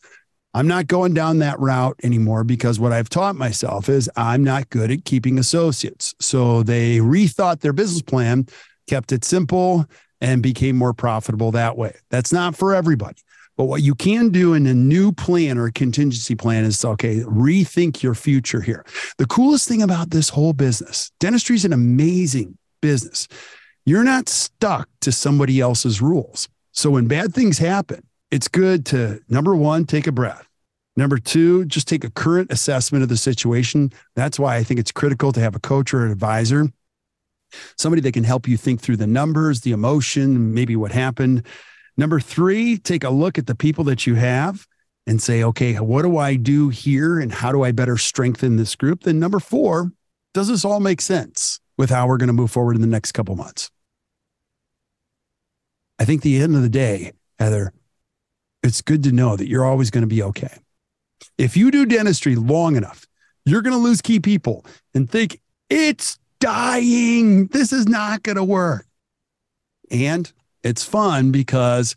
I'm 0.53 0.67
not 0.67 0.87
going 0.87 1.13
down 1.13 1.39
that 1.39 1.59
route 1.59 1.99
anymore 2.01 2.45
because 2.45 2.79
what 2.79 2.93
I've 2.93 3.09
taught 3.09 3.35
myself 3.35 3.89
is 3.89 4.09
I'm 4.15 4.43
not 4.43 4.69
good 4.69 4.89
at 4.89 5.03
keeping 5.03 5.37
associates. 5.37 6.15
So 6.21 6.63
they 6.63 6.99
rethought 6.99 7.59
their 7.59 7.73
business 7.73 8.01
plan, 8.01 8.47
kept 8.87 9.11
it 9.11 9.25
simple, 9.25 9.85
and 10.21 10.43
became 10.43 10.75
more 10.75 10.93
profitable 10.93 11.51
that 11.51 11.77
way. 11.77 11.95
That's 12.09 12.33
not 12.33 12.55
for 12.55 12.73
everybody. 12.73 13.17
But 13.57 13.65
what 13.65 13.81
you 13.81 13.93
can 13.93 14.29
do 14.29 14.53
in 14.53 14.65
a 14.67 14.73
new 14.73 15.11
plan 15.11 15.57
or 15.57 15.65
a 15.65 15.71
contingency 15.71 16.33
plan 16.33 16.63
is 16.63 16.85
okay, 16.85 17.19
rethink 17.19 18.01
your 18.01 18.15
future 18.15 18.61
here. 18.61 18.85
The 19.17 19.27
coolest 19.27 19.67
thing 19.67 19.81
about 19.81 20.11
this 20.11 20.29
whole 20.29 20.53
business, 20.53 21.11
dentistry 21.19 21.57
is 21.57 21.65
an 21.65 21.73
amazing 21.73 22.57
business. 22.81 23.27
You're 23.85 24.05
not 24.05 24.29
stuck 24.29 24.87
to 25.01 25.11
somebody 25.11 25.59
else's 25.59 26.01
rules. 26.01 26.47
So 26.71 26.91
when 26.91 27.07
bad 27.07 27.33
things 27.33 27.57
happen, 27.57 28.01
it's 28.31 28.47
good 28.47 28.85
to 28.87 29.19
number 29.27 29.55
one, 29.55 29.85
take 29.85 30.07
a 30.07 30.11
breath. 30.13 30.47
Number 30.95 31.17
two, 31.17 31.65
just 31.65 31.87
take 31.87 32.03
a 32.03 32.09
current 32.09 32.51
assessment 32.51 33.03
of 33.03 33.09
the 33.09 33.17
situation. 33.17 33.91
That's 34.15 34.39
why 34.39 34.55
I 34.55 34.63
think 34.63 34.79
it's 34.79 34.91
critical 34.91 35.31
to 35.31 35.39
have 35.39 35.55
a 35.55 35.59
coach 35.59 35.93
or 35.93 36.05
an 36.05 36.11
advisor, 36.11 36.71
somebody 37.77 38.01
that 38.01 38.13
can 38.13 38.23
help 38.23 38.47
you 38.47 38.57
think 38.57 38.81
through 38.81 38.97
the 38.97 39.07
numbers, 39.07 39.61
the 39.61 39.71
emotion, 39.71 40.53
maybe 40.53 40.75
what 40.75 40.91
happened. 40.91 41.45
Number 41.97 42.19
three, 42.19 42.77
take 42.77 43.03
a 43.03 43.09
look 43.09 43.37
at 43.37 43.47
the 43.47 43.55
people 43.55 43.83
that 43.85 44.07
you 44.07 44.15
have 44.15 44.67
and 45.05 45.21
say, 45.21 45.43
okay, 45.43 45.73
what 45.75 46.03
do 46.03 46.17
I 46.17 46.35
do 46.35 46.69
here 46.69 47.19
and 47.19 47.31
how 47.31 47.51
do 47.51 47.63
I 47.63 47.71
better 47.71 47.97
strengthen 47.97 48.57
this 48.57 48.75
group? 48.75 49.03
Then 49.03 49.19
number 49.19 49.39
four, 49.39 49.91
does 50.33 50.47
this 50.47 50.63
all 50.63 50.79
make 50.79 51.01
sense 51.01 51.59
with 51.77 51.89
how 51.89 52.07
we're 52.07 52.17
going 52.17 52.27
to 52.27 52.33
move 52.33 52.51
forward 52.51 52.75
in 52.75 52.81
the 52.81 52.87
next 52.87 53.13
couple 53.13 53.35
months? 53.35 53.71
I 55.97 56.05
think 56.05 56.21
the 56.21 56.41
end 56.41 56.55
of 56.55 56.61
the 56.61 56.69
day, 56.69 57.13
Heather, 57.39 57.73
it's 58.61 58.81
good 58.81 59.03
to 59.03 59.11
know 59.11 59.35
that 59.35 59.47
you're 59.47 59.65
always 59.65 59.89
going 59.89 60.03
to 60.03 60.07
be 60.07 60.21
okay. 60.21 60.59
If 61.37 61.57
you 61.57 61.71
do 61.71 61.85
dentistry 61.85 62.35
long 62.35 62.75
enough, 62.75 63.07
you're 63.45 63.61
going 63.61 63.75
to 63.75 63.81
lose 63.81 64.01
key 64.01 64.19
people 64.19 64.65
and 64.93 65.09
think 65.09 65.41
it's 65.69 66.18
dying. 66.39 67.47
This 67.47 67.71
is 67.71 67.87
not 67.87 68.23
going 68.23 68.37
to 68.37 68.43
work. 68.43 68.85
And 69.91 70.31
it's 70.63 70.83
fun 70.83 71.31
because 71.31 71.95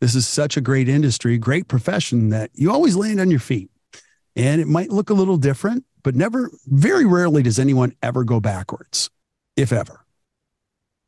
this 0.00 0.14
is 0.14 0.26
such 0.26 0.56
a 0.56 0.60
great 0.60 0.88
industry, 0.88 1.38
great 1.38 1.68
profession 1.68 2.30
that 2.30 2.50
you 2.54 2.70
always 2.70 2.96
land 2.96 3.20
on 3.20 3.30
your 3.30 3.40
feet. 3.40 3.70
And 4.36 4.60
it 4.60 4.68
might 4.68 4.90
look 4.90 5.10
a 5.10 5.14
little 5.14 5.36
different, 5.36 5.84
but 6.02 6.14
never, 6.14 6.50
very 6.66 7.04
rarely 7.04 7.42
does 7.42 7.58
anyone 7.58 7.94
ever 8.02 8.24
go 8.24 8.40
backwards, 8.40 9.10
if 9.56 9.72
ever. 9.72 10.04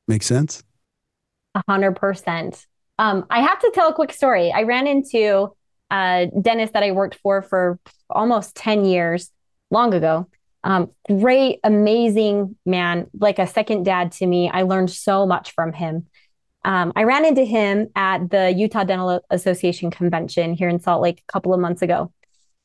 Make 0.09 0.23
sense? 0.23 0.62
A 1.55 1.62
hundred 1.68 1.97
percent. 1.97 2.66
Um, 2.99 3.27
I 3.31 3.40
have 3.40 3.59
to 3.61 3.71
tell 3.75 3.88
a 3.88 3.95
quick 3.95 4.12
story. 4.12 4.53
I 4.53 4.62
ran 4.62 4.87
into 4.87 5.55
a 5.90 6.31
dentist 6.40 6.73
that 6.73 6.83
I 6.83 6.92
worked 6.92 7.16
for 7.23 7.42
for 7.42 7.79
almost 8.11 8.55
10 8.57 8.85
years 8.85 9.31
long 9.71 9.95
ago. 9.95 10.29
Um, 10.64 10.90
great, 11.09 11.59
amazing 11.64 12.57
man, 12.64 13.09
like 13.18 13.38
a 13.38 13.46
second 13.46 13.85
dad 13.85 14.12
to 14.12 14.27
me. 14.27 14.48
I 14.48 14.62
learned 14.62 14.90
so 14.90 15.27
much 15.27 15.53
from 15.53 15.72
him. 15.72 16.07
Um, 16.64 16.92
I 16.94 17.03
ran 17.03 17.25
into 17.25 17.44
him 17.44 17.88
at 17.96 18.31
the 18.31 18.53
Utah 18.53 18.85
Dental 18.85 19.20
Association 19.31 19.90
convention 19.90 20.55
here 20.55 20.68
in 20.68 20.81
Salt 20.81 21.03
Lake 21.03 21.22
a 21.29 21.33
couple 21.33 21.53
of 21.53 21.61
months 21.61 21.83
ago. 21.83 22.12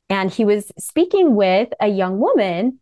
And 0.09 0.31
he 0.31 0.45
was 0.45 0.71
speaking 0.77 1.35
with 1.35 1.69
a 1.79 1.87
young 1.87 2.19
woman 2.19 2.79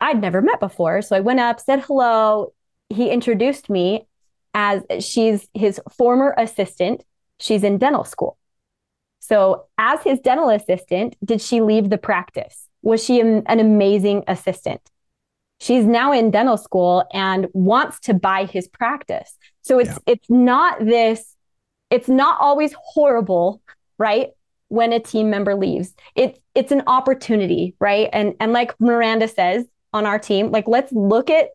I'd 0.00 0.20
never 0.20 0.42
met 0.42 0.60
before. 0.60 1.00
So 1.02 1.16
I 1.16 1.20
went 1.20 1.40
up, 1.40 1.60
said 1.60 1.80
hello. 1.80 2.52
He 2.88 3.10
introduced 3.10 3.70
me 3.70 4.06
as 4.52 4.82
she's 5.00 5.48
his 5.54 5.80
former 5.96 6.34
assistant. 6.36 7.04
She's 7.38 7.64
in 7.64 7.78
dental 7.78 8.04
school. 8.04 8.36
So, 9.20 9.66
as 9.78 10.02
his 10.02 10.18
dental 10.18 10.48
assistant, 10.48 11.16
did 11.24 11.40
she 11.40 11.60
leave 11.60 11.88
the 11.88 11.98
practice? 11.98 12.61
Was 12.82 13.02
she 13.02 13.20
an 13.20 13.44
amazing 13.46 14.24
assistant? 14.28 14.80
She's 15.60 15.84
now 15.84 16.12
in 16.12 16.32
dental 16.32 16.56
school 16.56 17.04
and 17.12 17.46
wants 17.52 18.00
to 18.00 18.14
buy 18.14 18.46
his 18.46 18.66
practice. 18.66 19.36
So 19.62 19.78
it's 19.78 19.90
yeah. 19.90 20.14
it's 20.14 20.28
not 20.28 20.84
this 20.84 21.36
it's 21.92 22.08
not 22.08 22.40
always 22.40 22.74
horrible, 22.78 23.60
right? 23.98 24.30
When 24.68 24.94
a 24.94 24.98
team 24.98 25.28
member 25.28 25.54
leaves. 25.54 25.94
It 26.16 26.42
it's 26.54 26.72
an 26.72 26.82
opportunity, 26.86 27.76
right? 27.78 28.08
And 28.12 28.34
and 28.40 28.52
like 28.52 28.74
Miranda 28.80 29.28
says 29.28 29.66
on 29.92 30.06
our 30.06 30.18
team, 30.18 30.50
like 30.50 30.66
let's 30.66 30.90
look 30.90 31.30
at 31.30 31.50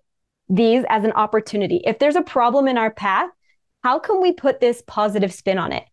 these 0.47 0.85
as 0.89 1.03
an 1.03 1.11
opportunity. 1.13 1.81
If 1.85 1.99
there's 1.99 2.15
a 2.15 2.21
problem 2.21 2.67
in 2.67 2.77
our 2.77 2.91
path, 2.91 3.29
how 3.83 3.99
can 3.99 4.21
we 4.21 4.31
put 4.31 4.59
this 4.59 4.83
positive 4.85 5.33
spin 5.33 5.57
on 5.57 5.71
it? 5.71 5.83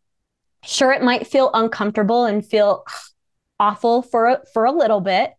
Sure, 0.62 0.92
it 0.92 1.02
might 1.02 1.26
feel 1.26 1.50
uncomfortable 1.54 2.24
and 2.24 2.44
feel 2.44 2.84
awful 3.60 4.02
for 4.02 4.26
a, 4.26 4.42
for 4.52 4.64
a 4.64 4.72
little 4.72 5.00
bit, 5.00 5.32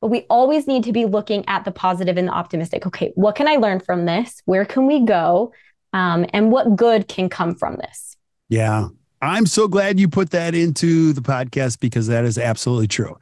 but 0.00 0.08
we 0.08 0.20
always 0.30 0.66
need 0.66 0.84
to 0.84 0.92
be 0.92 1.04
looking 1.06 1.44
at 1.48 1.64
the 1.64 1.72
positive 1.72 2.16
and 2.16 2.28
the 2.28 2.32
optimistic. 2.32 2.86
Okay, 2.86 3.12
what 3.14 3.34
can 3.34 3.48
I 3.48 3.56
learn 3.56 3.80
from 3.80 4.04
this? 4.04 4.42
Where 4.44 4.64
can 4.64 4.86
we 4.86 5.00
go? 5.00 5.52
Um, 5.92 6.26
and 6.32 6.50
what 6.50 6.76
good 6.76 7.08
can 7.08 7.28
come 7.28 7.54
from 7.54 7.76
this? 7.76 8.16
Yeah, 8.48 8.88
I'm 9.22 9.46
so 9.46 9.68
glad 9.68 9.98
you 9.98 10.08
put 10.08 10.30
that 10.30 10.54
into 10.54 11.12
the 11.12 11.22
podcast 11.22 11.80
because 11.80 12.08
that 12.08 12.24
is 12.24 12.36
absolutely 12.36 12.88
true. 12.88 13.16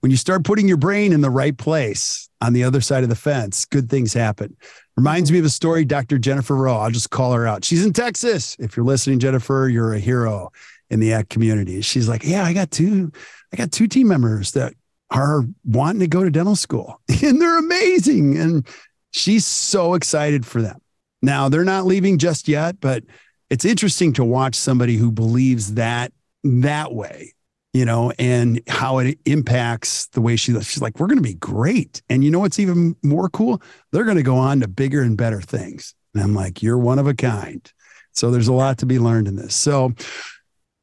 When 0.00 0.10
you 0.10 0.16
start 0.16 0.44
putting 0.44 0.68
your 0.68 0.76
brain 0.76 1.12
in 1.12 1.22
the 1.22 1.30
right 1.30 1.56
place 1.56 2.28
on 2.40 2.52
the 2.52 2.64
other 2.64 2.80
side 2.80 3.02
of 3.02 3.08
the 3.08 3.16
fence, 3.16 3.64
good 3.64 3.88
things 3.88 4.12
happen. 4.12 4.56
Reminds 4.96 5.32
me 5.32 5.38
of 5.38 5.44
a 5.44 5.50
story, 5.50 5.84
Dr. 5.84 6.18
Jennifer 6.18 6.54
Rowe. 6.54 6.76
I'll 6.76 6.90
just 6.90 7.10
call 7.10 7.32
her 7.32 7.46
out. 7.46 7.64
She's 7.64 7.84
in 7.84 7.92
Texas. 7.92 8.56
If 8.58 8.76
you're 8.76 8.86
listening, 8.86 9.18
Jennifer, 9.18 9.68
you're 9.70 9.94
a 9.94 9.98
hero 9.98 10.52
in 10.90 11.00
the 11.00 11.12
ACT 11.12 11.30
community. 11.30 11.80
She's 11.80 12.08
like, 12.08 12.24
Yeah, 12.24 12.44
I 12.44 12.52
got 12.52 12.70
two, 12.70 13.12
I 13.52 13.56
got 13.56 13.72
two 13.72 13.88
team 13.88 14.08
members 14.08 14.52
that 14.52 14.74
are 15.10 15.44
wanting 15.64 16.00
to 16.00 16.08
go 16.08 16.24
to 16.24 16.30
dental 16.30 16.56
school 16.56 17.00
and 17.22 17.40
they're 17.40 17.58
amazing. 17.58 18.38
And 18.38 18.66
she's 19.12 19.46
so 19.46 19.94
excited 19.94 20.44
for 20.44 20.60
them. 20.62 20.80
Now 21.22 21.48
they're 21.48 21.64
not 21.64 21.86
leaving 21.86 22.18
just 22.18 22.48
yet, 22.48 22.80
but 22.80 23.04
it's 23.50 23.64
interesting 23.64 24.12
to 24.14 24.24
watch 24.24 24.54
somebody 24.54 24.96
who 24.96 25.12
believes 25.12 25.74
that 25.74 26.12
that 26.42 26.92
way 26.92 27.32
you 27.76 27.84
know, 27.84 28.10
and 28.18 28.62
how 28.68 28.96
it 29.00 29.18
impacts 29.26 30.06
the 30.06 30.22
way 30.22 30.34
she 30.34 30.50
lives. 30.50 30.66
She's 30.66 30.80
like, 30.80 30.98
we're 30.98 31.08
going 31.08 31.18
to 31.18 31.22
be 31.22 31.34
great. 31.34 32.00
And 32.08 32.24
you 32.24 32.30
know 32.30 32.38
what's 32.38 32.58
even 32.58 32.96
more 33.02 33.28
cool? 33.28 33.60
They're 33.92 34.04
going 34.04 34.16
to 34.16 34.22
go 34.22 34.38
on 34.38 34.60
to 34.60 34.68
bigger 34.68 35.02
and 35.02 35.14
better 35.14 35.42
things. 35.42 35.94
And 36.14 36.22
I'm 36.22 36.34
like, 36.34 36.62
you're 36.62 36.78
one 36.78 36.98
of 36.98 37.06
a 37.06 37.12
kind. 37.12 37.70
So 38.12 38.30
there's 38.30 38.48
a 38.48 38.54
lot 38.54 38.78
to 38.78 38.86
be 38.86 38.98
learned 38.98 39.28
in 39.28 39.36
this. 39.36 39.54
So 39.54 39.92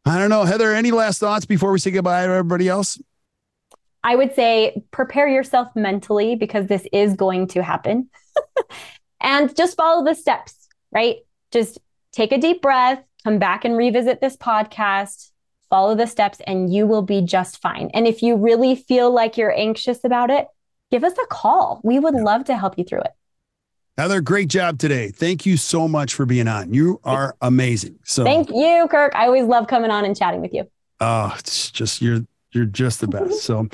I 0.05 0.19
don't 0.19 0.29
know, 0.29 0.43
Heather, 0.43 0.73
any 0.73 0.91
last 0.91 1.19
thoughts 1.19 1.45
before 1.45 1.71
we 1.71 1.79
say 1.79 1.91
goodbye 1.91 2.25
to 2.25 2.31
everybody 2.31 2.67
else? 2.67 3.01
I 4.03 4.15
would 4.15 4.35
say 4.35 4.83
prepare 4.91 5.29
yourself 5.29 5.69
mentally 5.75 6.35
because 6.35 6.67
this 6.67 6.85
is 6.91 7.15
going 7.15 7.47
to 7.49 7.63
happen. 7.63 8.09
and 9.21 9.55
just 9.55 9.77
follow 9.77 10.03
the 10.03 10.13
steps, 10.13 10.67
right? 10.91 11.17
Just 11.51 11.79
take 12.11 12.33
a 12.33 12.37
deep 12.37 12.61
breath, 12.61 13.01
come 13.23 13.39
back 13.39 13.63
and 13.63 13.77
revisit 13.77 14.19
this 14.19 14.35
podcast, 14.35 15.31
follow 15.69 15.95
the 15.95 16.05
steps 16.05 16.39
and 16.45 16.71
you 16.71 16.85
will 16.85 17.01
be 17.01 17.21
just 17.21 17.61
fine. 17.61 17.89
And 17.93 18.05
if 18.05 18.21
you 18.21 18.35
really 18.35 18.75
feel 18.75 19.09
like 19.09 19.37
you're 19.37 19.57
anxious 19.57 20.03
about 20.03 20.29
it, 20.29 20.47
give 20.91 21.05
us 21.05 21.13
a 21.13 21.27
call. 21.27 21.79
We 21.83 21.97
would 21.97 22.15
yeah. 22.15 22.23
love 22.23 22.43
to 22.45 22.57
help 22.57 22.77
you 22.77 22.83
through 22.83 23.01
it. 23.01 23.13
Heather, 23.95 24.21
great 24.21 24.47
job 24.47 24.79
today. 24.79 25.09
Thank 25.09 25.45
you 25.45 25.55
so 25.55 25.87
much 25.87 26.15
for 26.15 26.25
being 26.25 26.47
on. 26.47 26.73
You 26.73 26.99
are 27.03 27.35
amazing. 27.41 27.99
So 28.03 28.23
thank 28.23 28.49
you, 28.49 28.87
Kirk. 28.89 29.13
I 29.15 29.27
always 29.27 29.45
love 29.45 29.67
coming 29.67 29.91
on 29.91 30.03
and 30.03 30.17
chatting 30.17 30.41
with 30.41 30.51
you. 30.51 30.67
Oh, 30.99 31.35
it's 31.37 31.69
just 31.69 32.01
you're 32.01 32.21
you're 32.53 32.65
just 32.65 33.01
the 33.01 33.07
best. 33.07 33.43
So 33.43 33.67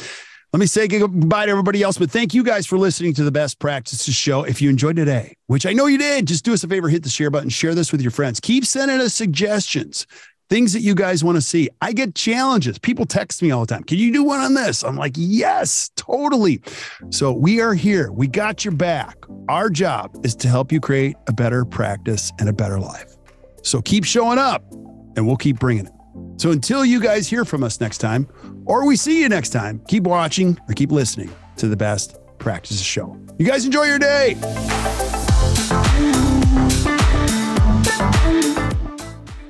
let 0.51 0.59
me 0.59 0.65
say 0.65 0.89
goodbye 0.89 1.45
to 1.45 1.51
everybody 1.51 1.83
else, 1.83 1.97
but 1.97 2.11
thank 2.11 2.33
you 2.33 2.43
guys 2.43 2.65
for 2.65 2.77
listening 2.77 3.13
to 3.13 3.23
the 3.23 3.31
Best 3.31 3.59
Practices 3.59 4.13
Show. 4.13 4.43
If 4.43 4.61
you 4.61 4.69
enjoyed 4.69 4.97
today, 4.97 5.35
which 5.47 5.65
I 5.65 5.71
know 5.71 5.85
you 5.85 5.97
did, 5.97 6.27
just 6.27 6.43
do 6.43 6.53
us 6.53 6.63
a 6.65 6.67
favor, 6.67 6.89
hit 6.89 7.03
the 7.03 7.09
share 7.09 7.29
button, 7.29 7.49
share 7.49 7.73
this 7.73 7.93
with 7.93 8.01
your 8.01 8.11
friends. 8.11 8.41
Keep 8.41 8.65
sending 8.65 8.99
us 8.99 9.13
suggestions 9.13 10.05
things 10.49 10.73
that 10.73 10.81
you 10.81 10.95
guys 10.95 11.23
want 11.23 11.35
to 11.37 11.41
see. 11.41 11.69
I 11.81 11.93
get 11.93 12.15
challenges. 12.15 12.79
People 12.79 13.05
text 13.05 13.41
me 13.41 13.51
all 13.51 13.61
the 13.61 13.67
time. 13.67 13.83
Can 13.83 13.97
you 13.97 14.11
do 14.11 14.23
one 14.23 14.39
on 14.39 14.55
this? 14.55 14.83
I'm 14.83 14.95
like, 14.95 15.13
yes, 15.15 15.91
totally. 15.95 16.61
So 17.11 17.31
we 17.31 17.61
are 17.61 17.73
here. 17.73 18.11
We 18.11 18.27
got 18.27 18.65
your 18.65 18.73
back. 18.73 19.15
Our 19.47 19.69
job 19.69 20.25
is 20.25 20.35
to 20.37 20.47
help 20.47 20.71
you 20.71 20.79
create 20.79 21.15
a 21.27 21.33
better 21.33 21.65
practice 21.65 22.31
and 22.39 22.49
a 22.49 22.53
better 22.53 22.79
life. 22.79 23.15
So 23.61 23.81
keep 23.81 24.03
showing 24.03 24.39
up 24.39 24.63
and 25.15 25.25
we'll 25.25 25.37
keep 25.37 25.59
bringing 25.59 25.85
it. 25.85 25.93
So 26.37 26.51
until 26.51 26.83
you 26.83 26.99
guys 26.99 27.27
hear 27.27 27.45
from 27.45 27.63
us 27.63 27.79
next 27.79 27.99
time, 27.99 28.27
or 28.65 28.85
we 28.87 28.95
see 28.95 29.21
you 29.21 29.29
next 29.29 29.49
time, 29.49 29.81
keep 29.87 30.03
watching 30.03 30.57
or 30.67 30.73
keep 30.73 30.91
listening 30.91 31.29
to 31.57 31.67
the 31.67 31.77
best 31.77 32.17
practices 32.39 32.81
show. 32.81 33.19
You 33.37 33.45
guys 33.45 33.65
enjoy 33.65 33.83
your 33.83 33.99
day. 33.99 34.35